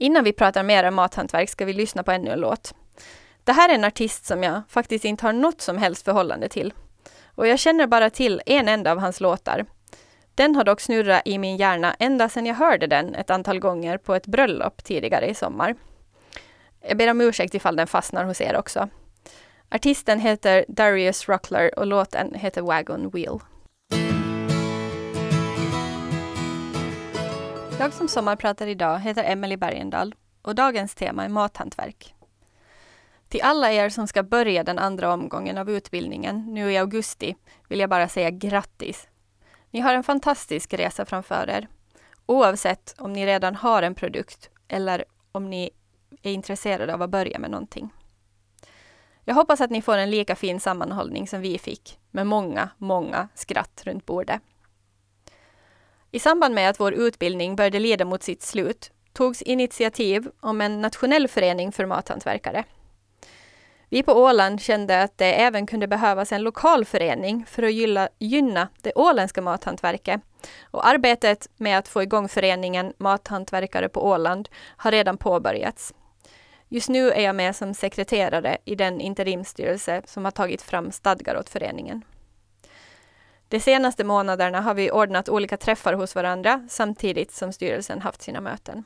Innan 0.03 0.23
vi 0.23 0.33
pratar 0.33 0.63
mer 0.63 0.83
om 0.83 0.95
mathantverk 0.95 1.49
ska 1.49 1.65
vi 1.65 1.73
lyssna 1.73 2.03
på 2.03 2.11
ännu 2.11 2.31
en 2.31 2.39
låt. 2.39 2.73
Det 3.43 3.51
här 3.51 3.69
är 3.69 3.73
en 3.73 3.83
artist 3.83 4.25
som 4.25 4.43
jag 4.43 4.61
faktiskt 4.69 5.05
inte 5.05 5.25
har 5.25 5.33
något 5.33 5.61
som 5.61 5.77
helst 5.77 6.05
förhållande 6.05 6.49
till. 6.49 6.73
Och 7.35 7.47
jag 7.47 7.59
känner 7.59 7.87
bara 7.87 8.09
till 8.09 8.41
en 8.45 8.67
enda 8.67 8.91
av 8.91 8.99
hans 8.99 9.21
låtar. 9.21 9.65
Den 10.35 10.55
har 10.55 10.63
dock 10.63 10.81
snurrat 10.81 11.21
i 11.25 11.37
min 11.37 11.57
hjärna 11.57 11.95
ända 11.99 12.29
sedan 12.29 12.45
jag 12.45 12.55
hörde 12.55 12.87
den 12.87 13.15
ett 13.15 13.29
antal 13.29 13.59
gånger 13.59 13.97
på 13.97 14.15
ett 14.15 14.27
bröllop 14.27 14.83
tidigare 14.83 15.29
i 15.29 15.33
sommar. 15.33 15.75
Jag 16.81 16.97
ber 16.97 17.11
om 17.11 17.21
ursäkt 17.21 17.55
ifall 17.55 17.75
den 17.75 17.87
fastnar 17.87 18.25
hos 18.25 18.41
er 18.41 18.57
också. 18.57 18.89
Artisten 19.69 20.19
heter 20.19 20.65
Darius 20.67 21.29
Ruckler 21.29 21.79
och 21.79 21.87
låten 21.87 22.33
heter 22.33 22.61
Wagon 22.61 23.09
Wheel. 23.09 23.39
Jag 27.79 27.93
som 27.93 28.07
sommarpratar 28.07 28.67
idag 28.67 28.99
heter 28.99 29.23
Emelie 29.23 29.57
Bergendahl 29.57 30.15
och 30.41 30.55
dagens 30.55 30.95
tema 30.95 31.25
är 31.25 31.29
mathantverk. 31.29 32.15
Till 33.27 33.41
alla 33.43 33.71
er 33.71 33.89
som 33.89 34.07
ska 34.07 34.23
börja 34.23 34.63
den 34.63 34.79
andra 34.79 35.13
omgången 35.13 35.57
av 35.57 35.69
utbildningen 35.69 36.53
nu 36.53 36.71
i 36.71 36.77
augusti 36.77 37.35
vill 37.67 37.79
jag 37.79 37.89
bara 37.89 38.09
säga 38.09 38.29
grattis. 38.29 39.07
Ni 39.71 39.79
har 39.79 39.93
en 39.93 40.03
fantastisk 40.03 40.73
resa 40.73 41.05
framför 41.05 41.49
er. 41.49 41.67
Oavsett 42.25 42.95
om 42.97 43.13
ni 43.13 43.25
redan 43.25 43.55
har 43.55 43.83
en 43.83 43.95
produkt 43.95 44.49
eller 44.67 45.05
om 45.31 45.49
ni 45.49 45.69
är 46.21 46.31
intresserade 46.31 46.93
av 46.93 47.01
att 47.01 47.09
börja 47.09 47.39
med 47.39 47.51
någonting. 47.51 47.93
Jag 49.25 49.35
hoppas 49.35 49.61
att 49.61 49.71
ni 49.71 49.81
får 49.81 49.97
en 49.97 50.11
lika 50.11 50.35
fin 50.35 50.59
sammanhållning 50.59 51.27
som 51.27 51.41
vi 51.41 51.57
fick, 51.57 51.99
med 52.11 52.27
många, 52.27 52.69
många 52.77 53.27
skratt 53.35 53.81
runt 53.85 54.05
bordet. 54.05 54.41
I 56.15 56.19
samband 56.19 56.55
med 56.55 56.69
att 56.69 56.79
vår 56.79 56.93
utbildning 56.93 57.55
började 57.55 57.79
leda 57.79 58.05
mot 58.05 58.23
sitt 58.23 58.41
slut 58.41 58.91
togs 59.13 59.41
initiativ 59.41 60.29
om 60.39 60.61
en 60.61 60.81
nationell 60.81 61.27
förening 61.27 61.71
för 61.71 61.85
mathantverkare. 61.85 62.63
Vi 63.89 64.03
på 64.03 64.13
Åland 64.13 64.61
kände 64.61 65.01
att 65.01 65.17
det 65.17 65.33
även 65.33 65.65
kunde 65.65 65.87
behövas 65.87 66.31
en 66.31 66.41
lokal 66.41 66.85
förening 66.85 67.45
för 67.47 67.63
att 67.63 68.11
gynna 68.19 68.69
det 68.81 68.93
åländska 68.95 69.41
mathantverket. 69.41 70.21
Och 70.61 70.87
arbetet 70.87 71.49
med 71.57 71.77
att 71.77 71.87
få 71.87 72.03
igång 72.03 72.29
föreningen 72.29 72.93
Mathantverkare 72.97 73.89
på 73.89 74.07
Åland 74.07 74.49
har 74.77 74.91
redan 74.91 75.17
påbörjats. 75.17 75.93
Just 76.69 76.89
nu 76.89 77.11
är 77.11 77.21
jag 77.21 77.35
med 77.35 77.55
som 77.55 77.73
sekreterare 77.73 78.57
i 78.65 78.75
den 78.75 79.01
interimstyrelse 79.01 80.01
som 80.05 80.25
har 80.25 80.31
tagit 80.31 80.61
fram 80.61 80.91
stadgar 80.91 81.37
åt 81.37 81.49
föreningen. 81.49 82.03
De 83.53 83.59
senaste 83.59 84.03
månaderna 84.03 84.61
har 84.61 84.73
vi 84.73 84.91
ordnat 84.91 85.29
olika 85.29 85.57
träffar 85.57 85.93
hos 85.93 86.15
varandra 86.15 86.65
samtidigt 86.69 87.31
som 87.31 87.53
styrelsen 87.53 88.01
haft 88.01 88.21
sina 88.21 88.41
möten. 88.41 88.83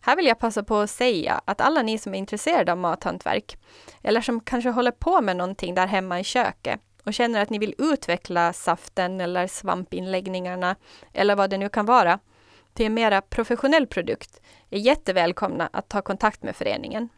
Här 0.00 0.16
vill 0.16 0.26
jag 0.26 0.38
passa 0.38 0.62
på 0.62 0.76
att 0.76 0.90
säga 0.90 1.40
att 1.44 1.60
alla 1.60 1.82
ni 1.82 1.98
som 1.98 2.14
är 2.14 2.18
intresserade 2.18 2.72
av 2.72 2.78
mathantverk 2.78 3.58
eller 4.02 4.20
som 4.20 4.40
kanske 4.40 4.70
håller 4.70 4.90
på 4.90 5.20
med 5.20 5.36
någonting 5.36 5.74
där 5.74 5.86
hemma 5.86 6.20
i 6.20 6.24
köket 6.24 6.80
och 7.04 7.14
känner 7.14 7.42
att 7.42 7.50
ni 7.50 7.58
vill 7.58 7.74
utveckla 7.78 8.52
saften 8.52 9.20
eller 9.20 9.46
svampinläggningarna 9.46 10.76
eller 11.12 11.36
vad 11.36 11.50
det 11.50 11.58
nu 11.58 11.68
kan 11.68 11.86
vara 11.86 12.18
till 12.74 12.86
en 12.86 12.94
mera 12.94 13.20
professionell 13.20 13.86
produkt 13.86 14.40
är 14.70 14.78
jättevälkomna 14.78 15.70
att 15.72 15.88
ta 15.88 16.02
kontakt 16.02 16.42
med 16.42 16.56
föreningen. 16.56 17.08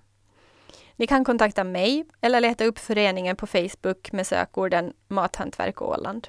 Ni 1.00 1.06
kan 1.06 1.24
kontakta 1.24 1.64
mig 1.64 2.04
eller 2.20 2.40
leta 2.40 2.64
upp 2.64 2.78
föreningen 2.78 3.36
på 3.36 3.46
Facebook 3.46 4.12
med 4.12 4.26
sökorden 4.26 4.92
Mathantverk 5.08 5.82
Åland. 5.82 6.28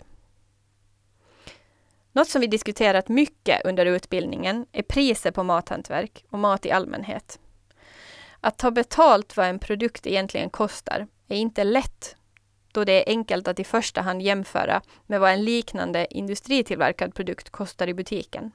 Något 2.12 2.30
som 2.30 2.42
vi 2.42 2.48
diskuterat 2.48 3.10
mycket 3.10 3.66
under 3.66 3.86
utbildningen 3.86 4.66
är 4.72 4.82
priser 4.82 5.32
på 5.32 5.44
mathantverk 5.44 6.26
och 6.30 6.40
mat 6.40 6.66
i 6.66 6.72
allmänhet. 6.72 7.40
Att 8.42 8.58
ta 8.58 8.72
betalt 8.72 9.38
vad 9.38 9.48
en 9.48 9.60
produkt 9.60 10.08
egentligen 10.08 10.50
kostar 10.50 11.08
är 11.28 11.38
inte 11.38 11.64
lätt 11.64 12.16
då 12.72 12.84
det 12.84 13.04
är 13.04 13.14
enkelt 13.14 13.48
att 13.48 13.60
i 13.60 13.64
första 13.64 14.02
hand 14.02 14.22
jämföra 14.22 14.82
med 15.08 15.20
vad 15.20 15.32
en 15.32 15.46
liknande 15.46 16.08
industritillverkad 16.10 17.16
produkt 17.16 17.50
kostar 17.50 17.88
i 17.88 17.94
butiken. 17.94 18.52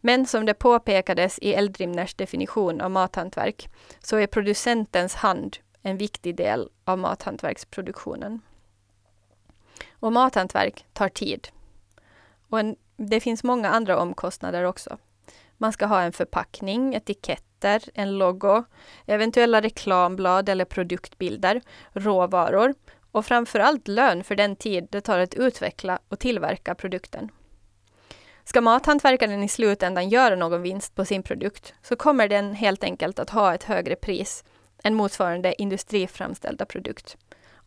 Men 0.00 0.26
som 0.26 0.46
det 0.46 0.54
påpekades 0.54 1.38
i 1.38 1.54
Eldrimners 1.54 2.14
definition 2.14 2.80
av 2.80 2.90
mathantverk 2.90 3.68
så 4.00 4.16
är 4.16 4.26
producentens 4.26 5.14
hand 5.14 5.56
en 5.82 5.96
viktig 5.96 6.36
del 6.36 6.68
av 6.84 6.98
mathantverksproduktionen. 6.98 8.40
Och 9.90 10.12
mathantverk 10.12 10.86
tar 10.92 11.08
tid. 11.08 11.48
Och 12.48 12.60
en, 12.60 12.76
det 12.96 13.20
finns 13.20 13.44
många 13.44 13.68
andra 13.68 13.98
omkostnader 13.98 14.64
också. 14.64 14.98
Man 15.56 15.72
ska 15.72 15.86
ha 15.86 16.02
en 16.02 16.12
förpackning, 16.12 16.94
etiketter, 16.94 17.82
en 17.94 18.18
logo, 18.18 18.64
eventuella 19.06 19.60
reklamblad 19.60 20.48
eller 20.48 20.64
produktbilder, 20.64 21.60
råvaror 21.92 22.74
och 23.12 23.26
framförallt 23.26 23.88
lön 23.88 24.24
för 24.24 24.36
den 24.36 24.56
tid 24.56 24.88
det 24.90 25.00
tar 25.00 25.18
att 25.18 25.34
utveckla 25.34 25.98
och 26.08 26.18
tillverka 26.18 26.74
produkten. 26.74 27.30
Ska 28.50 28.60
mathantverkaren 28.60 29.42
i 29.42 29.48
slutändan 29.48 30.08
göra 30.08 30.36
någon 30.36 30.62
vinst 30.62 30.94
på 30.94 31.04
sin 31.04 31.22
produkt 31.22 31.74
så 31.82 31.96
kommer 31.96 32.28
den 32.28 32.54
helt 32.54 32.84
enkelt 32.84 33.18
att 33.18 33.30
ha 33.30 33.54
ett 33.54 33.64
högre 33.64 33.96
pris 33.96 34.44
än 34.84 34.94
motsvarande 34.94 35.62
industriframställda 35.62 36.66
produkt, 36.66 37.16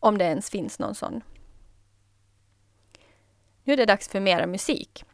om 0.00 0.18
det 0.18 0.24
ens 0.24 0.50
finns 0.50 0.78
någon 0.78 0.94
sån. 0.94 1.22
Nu 3.62 3.72
är 3.72 3.76
det 3.76 3.86
dags 3.86 4.08
för 4.08 4.20
mera 4.20 4.46
musik. 4.46 5.04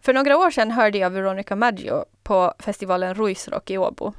För 0.00 0.12
några 0.12 0.38
år 0.38 0.50
sedan 0.50 0.70
hörde 0.70 0.98
jag 0.98 1.10
Veronica 1.10 1.56
Maggio 1.56 2.04
på 2.22 2.54
festivalen 2.58 3.14
Ruisrock 3.14 3.70
i 3.70 3.78
Åbo. 3.78 4.12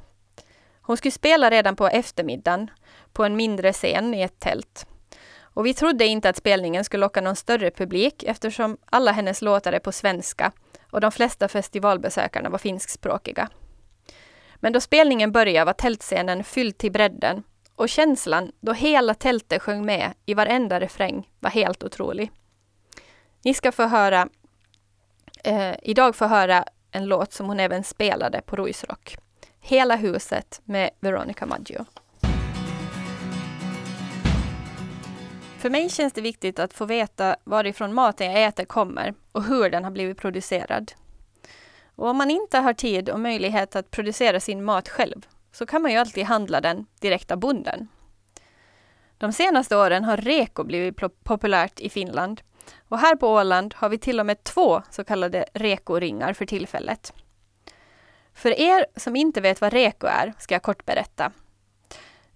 Hon 0.80 0.96
skulle 0.96 1.12
spela 1.12 1.50
redan 1.50 1.76
på 1.76 1.88
eftermiddagen 1.88 2.70
på 3.12 3.24
en 3.24 3.36
mindre 3.36 3.72
scen 3.72 4.14
i 4.14 4.22
ett 4.22 4.40
tält. 4.40 4.86
Och 5.40 5.66
vi 5.66 5.74
trodde 5.74 6.06
inte 6.06 6.28
att 6.28 6.36
spelningen 6.36 6.84
skulle 6.84 7.00
locka 7.00 7.20
någon 7.20 7.36
större 7.36 7.70
publik 7.70 8.22
eftersom 8.22 8.76
alla 8.84 9.12
hennes 9.12 9.42
låtar 9.42 9.72
är 9.72 9.78
på 9.78 9.92
svenska 9.92 10.52
och 10.94 11.00
de 11.00 11.12
flesta 11.12 11.48
festivalbesökarna 11.48 12.48
var 12.48 12.58
finskspråkiga. 12.58 13.48
Men 14.56 14.72
då 14.72 14.80
spelningen 14.80 15.32
började 15.32 15.64
var 15.64 15.72
tältscenen 15.72 16.44
fylld 16.44 16.78
till 16.78 16.92
bredden 16.92 17.42
och 17.76 17.88
känslan 17.88 18.52
då 18.60 18.72
hela 18.72 19.14
tältet 19.14 19.62
sjöng 19.62 19.86
med 19.86 20.12
i 20.26 20.34
varenda 20.34 20.80
refräng 20.80 21.30
var 21.40 21.50
helt 21.50 21.84
otrolig. 21.84 22.30
Ni 23.44 23.54
ska 23.54 23.72
få 23.72 23.82
höra, 23.82 24.28
eh, 25.44 25.74
idag 25.82 26.16
få 26.16 26.26
höra 26.26 26.64
en 26.90 27.06
låt 27.06 27.32
som 27.32 27.46
hon 27.46 27.60
även 27.60 27.84
spelade 27.84 28.40
på 28.40 28.56
Ruisrock. 28.56 29.16
Hela 29.60 29.96
huset 29.96 30.60
med 30.64 30.90
Veronica 31.00 31.46
Maggio. 31.46 31.84
För 35.64 35.70
mig 35.70 35.90
känns 35.90 36.12
det 36.12 36.20
viktigt 36.20 36.58
att 36.58 36.74
få 36.74 36.84
veta 36.84 37.36
varifrån 37.44 37.94
maten 37.94 38.32
jag 38.32 38.44
äter 38.44 38.64
kommer 38.64 39.14
och 39.32 39.44
hur 39.44 39.70
den 39.70 39.84
har 39.84 39.90
blivit 39.90 40.18
producerad. 40.18 40.92
Och 41.94 42.08
om 42.08 42.16
man 42.16 42.30
inte 42.30 42.58
har 42.58 42.72
tid 42.72 43.10
och 43.10 43.20
möjlighet 43.20 43.76
att 43.76 43.90
producera 43.90 44.40
sin 44.40 44.64
mat 44.64 44.88
själv 44.88 45.26
så 45.52 45.66
kan 45.66 45.82
man 45.82 45.90
ju 45.90 45.96
alltid 45.96 46.24
handla 46.24 46.60
den 46.60 46.86
direkt 47.00 47.30
av 47.30 47.38
bonden. 47.38 47.88
De 49.18 49.32
senaste 49.32 49.76
åren 49.76 50.04
har 50.04 50.16
reko 50.16 50.64
blivit 50.64 50.96
populärt 51.24 51.80
i 51.80 51.90
Finland 51.90 52.40
och 52.88 52.98
här 52.98 53.16
på 53.16 53.28
Åland 53.28 53.74
har 53.76 53.88
vi 53.88 53.98
till 53.98 54.20
och 54.20 54.26
med 54.26 54.44
två 54.44 54.82
så 54.90 55.04
kallade 55.04 55.46
rekoringar 55.54 56.32
för 56.32 56.46
tillfället. 56.46 57.12
För 58.34 58.60
er 58.60 58.86
som 58.96 59.16
inte 59.16 59.40
vet 59.40 59.60
vad 59.60 59.72
reko 59.72 60.06
är 60.06 60.34
ska 60.38 60.54
jag 60.54 60.62
kort 60.62 60.86
berätta. 60.86 61.32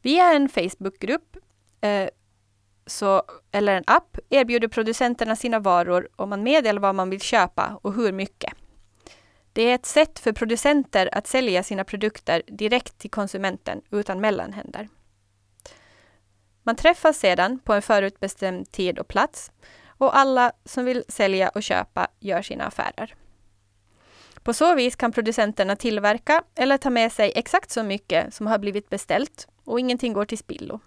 Vi 0.03 0.19
är 0.19 0.35
en 0.35 0.49
Facebookgrupp 0.49 1.37
eh, 1.81 2.09
så, 2.91 3.23
eller 3.53 3.75
en 3.75 3.85
app 3.87 4.19
erbjuder 4.31 4.69
producenterna 4.69 5.37
sina 5.37 5.59
varor 5.59 6.09
och 6.17 6.29
man 6.29 6.43
meddelar 6.43 6.81
vad 6.81 6.95
man 6.95 7.11
vill 7.11 7.21
köpa 7.21 7.79
och 7.83 7.95
hur 7.95 8.13
mycket. 8.13 8.53
Det 9.53 9.63
är 9.63 9.75
ett 9.75 9.87
sätt 9.87 10.19
för 10.19 10.33
producenter 10.33 11.09
att 11.13 11.27
sälja 11.27 11.63
sina 11.63 11.85
produkter 11.85 12.43
direkt 12.47 12.99
till 12.99 13.11
konsumenten 13.11 13.81
utan 13.91 14.21
mellanhänder. 14.21 14.89
Man 16.63 16.77
träffas 16.77 17.19
sedan 17.19 17.59
på 17.59 17.73
en 17.73 17.83
förutbestämd 17.83 18.73
tid 18.73 18.99
och 18.99 19.09
plats 19.09 19.53
och 19.87 20.17
alla 20.17 20.53
som 20.65 20.85
vill 20.85 21.05
sälja 21.09 21.49
och 21.49 21.63
köpa 21.63 22.09
gör 22.21 22.43
sina 22.43 22.65
affärer. 22.65 23.15
På 24.43 24.53
så 24.53 24.75
vis 24.75 24.97
kan 24.97 25.13
producenterna 25.13 25.77
tillverka 25.77 26.43
eller 26.55 26.79
ta 26.79 26.91
med 26.91 27.13
sig 27.13 27.33
exakt 27.35 27.71
så 27.71 27.83
mycket 27.83 28.35
som 28.35 28.47
har 28.47 28.59
blivit 28.59 28.91
beställt 28.91 29.49
och 29.65 29.81
ingenting 29.81 30.13
går 30.13 30.25
till 30.25 30.39
spillo. 30.39 30.81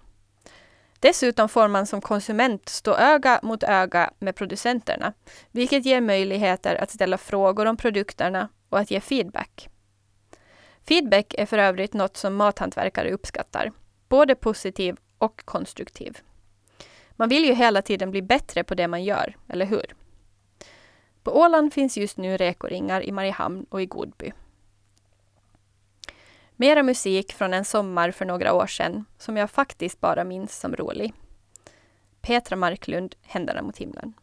Dessutom 1.02 1.50
får 1.50 1.68
man 1.68 1.86
som 1.86 2.02
konsument 2.02 2.70
stå 2.70 2.96
öga 2.96 3.40
mot 3.44 3.64
öga 3.64 4.12
med 4.20 4.36
producenterna, 4.36 5.14
vilket 5.52 5.86
ger 5.86 6.02
möjligheter 6.02 6.76
att 6.76 6.92
ställa 6.92 7.18
frågor 7.18 7.66
om 7.66 7.78
produkterna 7.78 8.50
och 8.70 8.80
att 8.80 8.92
ge 8.92 9.00
feedback. 9.00 9.70
Feedback 10.88 11.34
är 11.38 11.46
för 11.46 11.58
övrigt 11.58 11.94
något 11.94 12.18
som 12.18 12.36
mathantverkare 12.36 13.12
uppskattar, 13.12 13.72
både 14.10 14.36
positiv 14.36 14.98
och 15.18 15.46
konstruktiv. 15.46 16.18
Man 17.12 17.30
vill 17.30 17.46
ju 17.46 17.54
hela 17.54 17.82
tiden 17.82 18.12
bli 18.12 18.22
bättre 18.22 18.64
på 18.64 18.76
det 18.76 18.88
man 18.88 19.04
gör, 19.04 19.38
eller 19.50 19.66
hur? 19.66 19.96
På 21.24 21.32
Åland 21.40 21.74
finns 21.74 21.98
just 21.98 22.18
nu 22.18 22.38
rekoringar 22.38 23.04
i 23.04 23.12
Mariehamn 23.12 23.66
och 23.70 23.82
i 23.82 23.86
Godby. 23.86 24.34
Mera 26.62 26.84
musik 26.84 27.34
från 27.34 27.54
en 27.54 27.65
sommar 27.65 28.12
för 28.12 28.26
några 28.26 28.54
år 28.54 28.67
sedan, 28.67 29.06
som 29.17 29.38
jag 29.38 29.52
faktiskt 29.52 30.02
bara 30.02 30.24
minns 30.24 30.60
som 30.60 30.76
rolig. 30.76 31.13
Petra 32.21 32.56
Marklund, 32.56 33.15
Händerna 33.21 33.62
mot 33.62 33.78
himlen. 33.78 34.13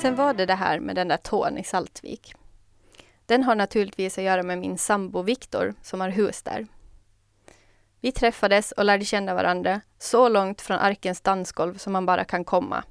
Sen 0.00 0.14
var 0.14 0.34
det 0.34 0.46
det 0.46 0.54
här 0.54 0.80
med 0.80 0.96
den 0.96 1.08
där 1.08 1.16
tån 1.16 1.58
i 1.58 1.64
Saltvik. 1.64 2.34
Den 3.26 3.42
har 3.42 3.54
naturligtvis 3.54 4.18
att 4.18 4.24
göra 4.24 4.42
med 4.42 4.58
min 4.58 4.78
sambo 4.78 5.22
Viktor 5.22 5.74
som 5.82 6.00
har 6.00 6.08
hus 6.08 6.42
där. 6.42 6.66
Vi 8.00 8.12
träffades 8.12 8.72
och 8.72 8.84
lärde 8.84 9.04
känna 9.04 9.34
varandra 9.34 9.80
så 9.98 10.28
långt 10.28 10.60
från 10.60 10.78
arkens 10.78 11.20
dansgolv 11.20 11.76
som 11.76 11.92
man 11.92 12.06
bara 12.06 12.24
kan 12.24 12.44
komma. 12.44 12.84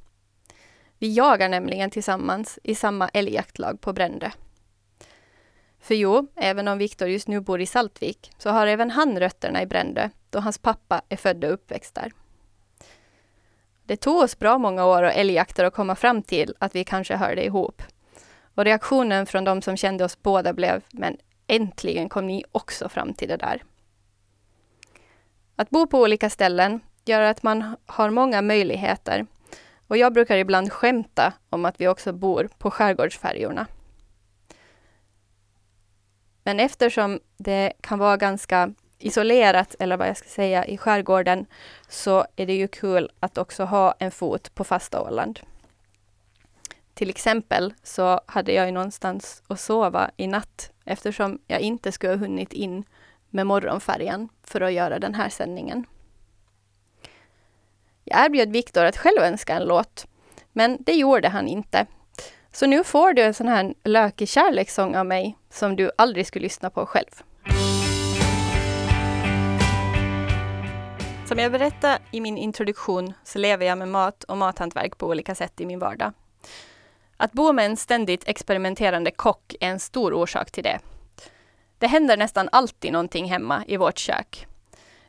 Vi 1.00 1.14
jagar 1.14 1.50
nämligen 1.50 1.90
tillsammans 1.90 2.60
i 2.64 2.76
samma 2.76 3.10
älgjaktlag 3.10 3.82
på 3.82 3.94
Brände. 3.94 4.32
För 5.88 5.96
jo, 5.96 6.28
även 6.36 6.68
om 6.68 6.78
Viktor 6.78 7.08
just 7.08 7.28
nu 7.28 7.40
bor 7.40 7.62
i 7.62 7.66
Saltvik, 7.66 8.32
så 8.38 8.50
har 8.50 8.68
även 8.68 8.92
han 8.92 9.20
rötterna 9.20 9.62
i 9.62 9.66
Brändö, 9.66 10.10
då 10.30 10.40
hans 10.40 10.58
pappa 10.58 11.02
är 11.10 11.18
född 11.18 11.44
och 11.44 11.54
uppväxt 11.54 11.96
där. 11.96 12.12
Det 13.84 13.98
tog 13.98 14.18
oss 14.18 14.40
bra 14.40 14.58
många 14.58 14.86
år 14.86 15.04
och 15.04 15.12
älgjakter 15.12 15.64
att 15.64 15.74
komma 15.74 15.96
fram 15.96 16.22
till 16.22 16.56
att 16.60 16.76
vi 16.76 16.84
kanske 16.84 17.16
hörde 17.16 17.46
ihop. 17.46 17.82
Och 18.56 18.64
reaktionen 18.64 19.26
från 19.26 19.44
de 19.44 19.62
som 19.62 19.78
kände 19.78 20.06
oss 20.06 20.22
båda 20.22 20.54
blev, 20.54 20.84
men 20.92 21.18
äntligen 21.48 22.10
kom 22.10 22.28
ni 22.28 22.44
också 22.52 22.90
fram 22.90 23.14
till 23.14 23.28
det 23.28 23.38
där. 23.38 23.64
Att 25.56 25.70
bo 25.70 25.88
på 25.88 26.02
olika 26.02 26.30
ställen 26.30 26.80
gör 27.06 27.22
att 27.22 27.44
man 27.44 27.76
har 27.86 28.10
många 28.10 28.42
möjligheter. 28.42 29.26
Och 29.88 29.98
jag 29.98 30.14
brukar 30.14 30.38
ibland 30.38 30.72
skämta 30.72 31.34
om 31.50 31.66
att 31.66 31.82
vi 31.82 31.88
också 31.88 32.14
bor 32.14 32.50
på 32.58 32.72
skärgårdsfärjorna. 32.72 33.68
Men 36.48 36.60
eftersom 36.60 37.20
det 37.38 37.74
kan 37.82 38.00
vara 38.00 38.18
ganska 38.18 38.74
isolerat, 38.98 39.76
eller 39.80 39.98
vad 39.98 40.08
jag 40.08 40.18
ska 40.18 40.30
säga, 40.30 40.66
i 40.66 40.78
skärgården, 40.78 41.46
så 41.90 42.26
är 42.36 42.46
det 42.46 42.54
ju 42.54 42.68
kul 42.68 43.10
att 43.20 43.38
också 43.38 43.64
ha 43.64 43.96
en 44.00 44.12
fot 44.12 44.56
på 44.56 44.64
fasta 44.64 45.02
Åland. 45.02 45.40
Till 46.94 47.10
exempel 47.10 47.74
så 47.84 48.22
hade 48.26 48.52
jag 48.52 48.66
ju 48.66 48.72
någonstans 48.72 49.44
att 49.48 49.60
sova 49.60 50.12
i 50.18 50.28
natt 50.28 50.72
eftersom 50.86 51.40
jag 51.48 51.60
inte 51.60 51.92
skulle 51.92 52.14
ha 52.14 52.18
hunnit 52.18 52.54
in 52.54 52.84
med 53.30 53.48
morgonfärjan 53.48 54.30
för 54.44 54.62
att 54.62 54.74
göra 54.74 55.00
den 55.00 55.16
här 55.16 55.30
sändningen. 55.30 55.86
Jag 58.04 58.26
erbjöd 58.26 58.52
Viktor 58.52 58.86
att 58.86 58.98
själv 58.98 59.22
önska 59.22 59.56
en 59.56 59.64
låt, 59.64 60.08
men 60.52 60.78
det 60.80 60.94
gjorde 60.94 61.30
han 61.30 61.48
inte. 61.48 61.86
Så 62.58 62.66
nu 62.66 62.84
får 62.84 63.14
du 63.14 63.22
en 63.22 63.34
sån 63.34 63.48
här 63.48 63.74
lökig 63.84 64.30
kärlekssång 64.30 64.96
av 64.96 65.06
mig 65.06 65.38
som 65.50 65.76
du 65.76 65.92
aldrig 65.98 66.28
skulle 66.28 66.44
lyssna 66.44 66.70
på 66.70 66.86
själv. 66.86 67.10
Som 71.28 71.40
jag 71.40 71.52
berättade 71.52 72.00
i 72.12 72.22
min 72.22 72.38
introduktion 72.38 73.14
så 73.24 73.40
lever 73.40 73.66
jag 73.66 73.78
med 73.78 73.88
mat 73.88 74.24
och 74.24 74.38
mathantverk 74.38 74.98
på 74.98 75.08
olika 75.08 75.36
sätt 75.36 75.62
i 75.62 75.66
min 75.66 75.80
vardag. 75.80 76.14
Att 77.18 77.32
bo 77.32 77.52
med 77.52 77.66
en 77.66 77.78
ständigt 77.78 78.28
experimenterande 78.28 79.12
kock 79.12 79.56
är 79.60 79.70
en 79.70 79.80
stor 79.80 80.14
orsak 80.14 80.52
till 80.52 80.64
det. 80.64 80.80
Det 81.78 81.88
händer 81.88 82.18
nästan 82.18 82.50
alltid 82.52 82.92
någonting 82.92 83.26
hemma 83.26 83.64
i 83.68 83.78
vårt 83.78 83.98
kök. 83.98 84.48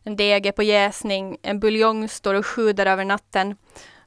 En 0.03 0.17
deg 0.17 0.47
är 0.47 0.53
på 0.53 0.63
jäsning, 0.63 1.39
en 1.43 1.61
buljong 1.61 2.09
står 2.09 2.35
och 2.35 2.47
sjuder 2.47 2.87
över 2.87 3.05
natten 3.05 3.57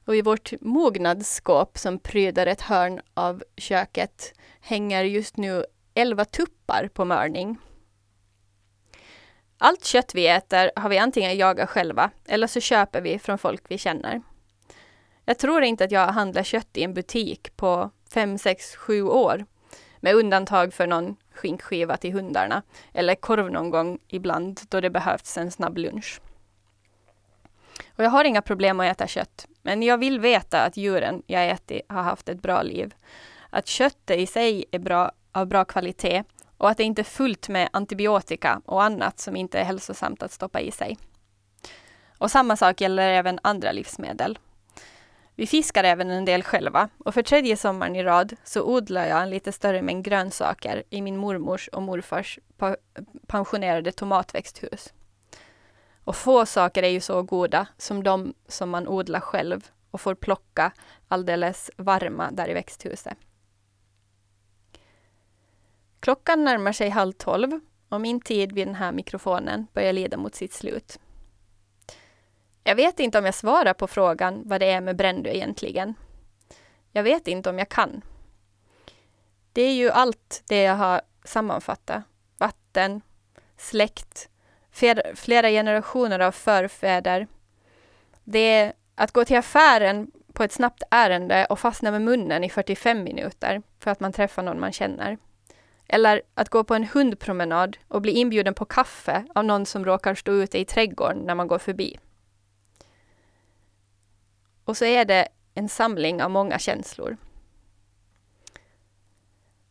och 0.05 0.15
i 0.15 0.21
vårt 0.21 0.51
mognadsskåp 0.61 1.77
som 1.77 1.99
pryder 1.99 2.47
ett 2.47 2.61
hörn 2.61 3.01
av 3.13 3.43
köket 3.57 4.33
hänger 4.61 5.03
just 5.03 5.37
nu 5.37 5.65
elva 5.93 6.25
tuppar 6.25 6.87
på 6.87 7.05
mörning. 7.05 7.57
Allt 9.57 9.85
kött 9.85 10.15
vi 10.15 10.27
äter 10.27 10.71
har 10.75 10.89
vi 10.89 10.97
antingen 10.97 11.37
jagat 11.37 11.69
själva 11.69 12.11
eller 12.27 12.47
så 12.47 12.59
köper 12.59 13.01
vi 13.01 13.19
från 13.19 13.37
folk 13.37 13.63
vi 13.67 13.77
känner. 13.77 14.21
Jag 15.25 15.37
tror 15.37 15.63
inte 15.63 15.83
att 15.83 15.91
jag 15.91 16.05
har 16.05 16.13
handlat 16.13 16.45
kött 16.45 16.77
i 16.77 16.83
en 16.83 16.93
butik 16.93 17.57
på 17.57 17.91
fem, 18.13 18.37
sex, 18.37 18.75
sju 18.75 19.03
år. 19.03 19.45
Med 19.99 20.15
undantag 20.15 20.73
för 20.73 20.87
någon 20.87 21.15
skinkskiva 21.33 21.97
till 21.97 22.13
hundarna 22.13 22.63
eller 22.93 23.15
korv 23.15 23.51
någon 23.51 23.69
gång 23.69 23.99
ibland 24.07 24.59
då 24.69 24.81
det 24.81 24.89
behövts 24.89 25.37
en 25.37 25.51
snabb 25.51 25.77
lunch. 25.77 26.21
Och 27.95 28.03
jag 28.03 28.09
har 28.09 28.23
inga 28.23 28.41
problem 28.41 28.79
att 28.79 28.85
äta 28.85 29.07
kött, 29.07 29.47
men 29.61 29.83
jag 29.83 29.97
vill 29.97 30.19
veta 30.19 30.63
att 30.63 30.77
djuren 30.77 31.23
jag 31.27 31.49
ätit 31.49 31.81
har 31.89 32.03
haft 32.03 32.29
ett 32.29 32.41
bra 32.41 32.61
liv. 32.61 32.93
Att 33.49 33.67
köttet 33.67 34.17
i 34.19 34.25
sig 34.25 34.65
är 34.71 34.79
bra, 34.79 35.11
av 35.31 35.47
bra 35.47 35.65
kvalitet 35.65 36.23
och 36.57 36.69
att 36.69 36.77
det 36.77 36.83
inte 36.83 37.01
är 37.01 37.03
fullt 37.03 37.49
med 37.49 37.69
antibiotika 37.73 38.61
och 38.65 38.83
annat 38.83 39.19
som 39.19 39.35
inte 39.35 39.59
är 39.59 39.63
hälsosamt 39.63 40.23
att 40.23 40.31
stoppa 40.31 40.59
i 40.59 40.71
sig. 40.71 40.97
Och 42.17 42.31
samma 42.31 42.55
sak 42.55 42.81
gäller 42.81 43.09
även 43.09 43.39
andra 43.43 43.71
livsmedel. 43.71 44.39
Vi 45.35 45.47
fiskar 45.47 45.83
även 45.83 46.09
en 46.09 46.25
del 46.25 46.43
själva 46.43 46.89
och 46.97 47.13
för 47.13 47.21
tredje 47.21 47.57
sommaren 47.57 47.95
i 47.95 48.03
rad 48.03 48.33
så 48.43 48.63
odlar 48.63 49.05
jag 49.05 49.21
en 49.21 49.29
lite 49.29 49.51
större 49.51 49.81
mängd 49.81 50.05
grönsaker 50.05 50.83
i 50.89 51.01
min 51.01 51.17
mormors 51.17 51.67
och 51.67 51.81
morfars 51.81 52.39
pensionerade 53.27 53.91
tomatväxthus. 53.91 54.93
Och 56.03 56.15
få 56.15 56.45
saker 56.45 56.83
är 56.83 56.89
ju 56.89 56.99
så 56.99 57.23
goda 57.23 57.67
som 57.77 58.03
de 58.03 58.33
som 58.47 58.69
man 58.69 58.87
odlar 58.87 59.19
själv 59.19 59.71
och 59.91 60.01
får 60.01 60.15
plocka 60.15 60.71
alldeles 61.07 61.71
varma 61.77 62.31
där 62.31 62.49
i 62.49 62.53
växthuset. 62.53 63.17
Klockan 65.99 66.43
närmar 66.43 66.71
sig 66.71 66.89
halv 66.89 67.13
tolv 67.13 67.59
och 67.89 68.01
min 68.01 68.21
tid 68.21 68.51
vid 68.51 68.67
den 68.67 68.75
här 68.75 68.91
mikrofonen 68.91 69.67
börjar 69.73 69.93
lida 69.93 70.17
mot 70.17 70.35
sitt 70.35 70.53
slut. 70.53 70.99
Jag 72.63 72.75
vet 72.75 72.99
inte 72.99 73.19
om 73.19 73.25
jag 73.25 73.35
svarar 73.35 73.73
på 73.73 73.87
frågan 73.87 74.41
vad 74.45 74.61
det 74.61 74.71
är 74.71 74.81
med 74.81 74.95
Brändö 74.95 75.29
egentligen. 75.29 75.93
Jag 76.91 77.03
vet 77.03 77.27
inte 77.27 77.49
om 77.49 77.59
jag 77.59 77.69
kan. 77.69 78.01
Det 79.53 79.61
är 79.61 79.73
ju 79.73 79.89
allt 79.89 80.43
det 80.47 80.61
jag 80.61 80.75
har 80.75 81.01
sammanfattat. 81.23 82.03
Vatten, 82.37 83.01
släkt, 83.57 84.29
flera 85.15 85.49
generationer 85.49 86.19
av 86.19 86.31
förfäder. 86.31 87.27
Det 88.23 88.39
är 88.39 88.73
att 88.95 89.11
gå 89.11 89.25
till 89.25 89.37
affären 89.37 90.11
på 90.33 90.43
ett 90.43 90.51
snabbt 90.51 90.83
ärende 90.91 91.45
och 91.45 91.59
fastna 91.59 91.91
med 91.91 92.01
munnen 92.01 92.43
i 92.43 92.49
45 92.49 93.03
minuter 93.03 93.61
för 93.79 93.91
att 93.91 93.99
man 93.99 94.13
träffar 94.13 94.43
någon 94.43 94.59
man 94.59 94.71
känner. 94.71 95.17
Eller 95.87 96.21
att 96.33 96.49
gå 96.49 96.63
på 96.63 96.75
en 96.75 96.85
hundpromenad 96.85 97.77
och 97.87 98.01
bli 98.01 98.11
inbjuden 98.11 98.53
på 98.53 98.65
kaffe 98.65 99.25
av 99.35 99.45
någon 99.45 99.65
som 99.65 99.85
råkar 99.85 100.15
stå 100.15 100.31
ute 100.31 100.59
i 100.59 100.65
trädgården 100.65 101.17
när 101.17 101.35
man 101.35 101.47
går 101.47 101.59
förbi. 101.59 101.99
Och 104.65 104.77
så 104.77 104.85
är 104.85 105.05
det 105.05 105.27
en 105.53 105.69
samling 105.69 106.23
av 106.23 106.31
många 106.31 106.59
känslor. 106.59 107.17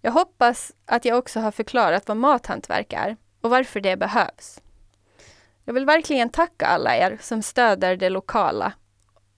Jag 0.00 0.12
hoppas 0.12 0.72
att 0.86 1.04
jag 1.04 1.18
också 1.18 1.40
har 1.40 1.50
förklarat 1.50 2.08
vad 2.08 2.16
mathantverk 2.16 2.92
är 2.92 3.16
och 3.40 3.50
varför 3.50 3.80
det 3.80 3.96
behövs. 3.96 4.60
Jag 5.70 5.74
vill 5.74 5.86
verkligen 5.86 6.30
tacka 6.30 6.66
alla 6.66 6.96
er 6.96 7.18
som 7.20 7.42
stöder 7.42 7.96
det 7.96 8.08
lokala 8.08 8.72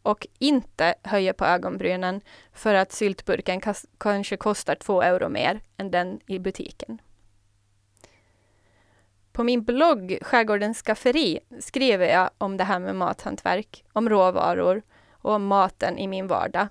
och 0.02 0.26
inte 0.38 0.94
höjer 1.02 1.32
på 1.32 1.44
ögonbrynen 1.44 2.20
för 2.52 2.74
att 2.74 2.92
syltburken 2.92 3.60
kanske 3.98 4.36
kostar 4.36 4.74
två 4.74 5.02
euro 5.02 5.28
mer 5.28 5.60
än 5.76 5.90
den 5.90 6.20
i 6.26 6.38
butiken. 6.38 7.00
På 9.32 9.44
min 9.44 9.64
blogg 9.64 10.18
Skärgårdens 10.22 10.82
skafferi 10.82 11.40
skriver 11.60 12.06
jag 12.06 12.30
om 12.38 12.56
det 12.56 12.64
här 12.64 12.78
med 12.78 12.96
mathantverk, 12.96 13.84
om 13.92 14.08
råvaror 14.08 14.82
och 15.10 15.32
om 15.32 15.46
maten 15.46 15.98
i 15.98 16.06
min 16.06 16.26
vardag. 16.26 16.68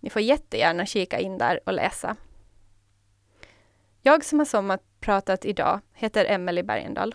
Ni 0.00 0.10
får 0.10 0.22
jättegärna 0.22 0.86
kika 0.86 1.18
in 1.18 1.38
där 1.38 1.60
och 1.66 1.72
läsa. 1.72 2.16
Jag 4.02 4.24
som 4.24 4.38
har 4.38 4.46
sommarpratat 4.46 5.44
idag 5.44 5.80
heter 5.94 6.24
Emelie 6.24 6.64
Bergendahl. 6.64 7.14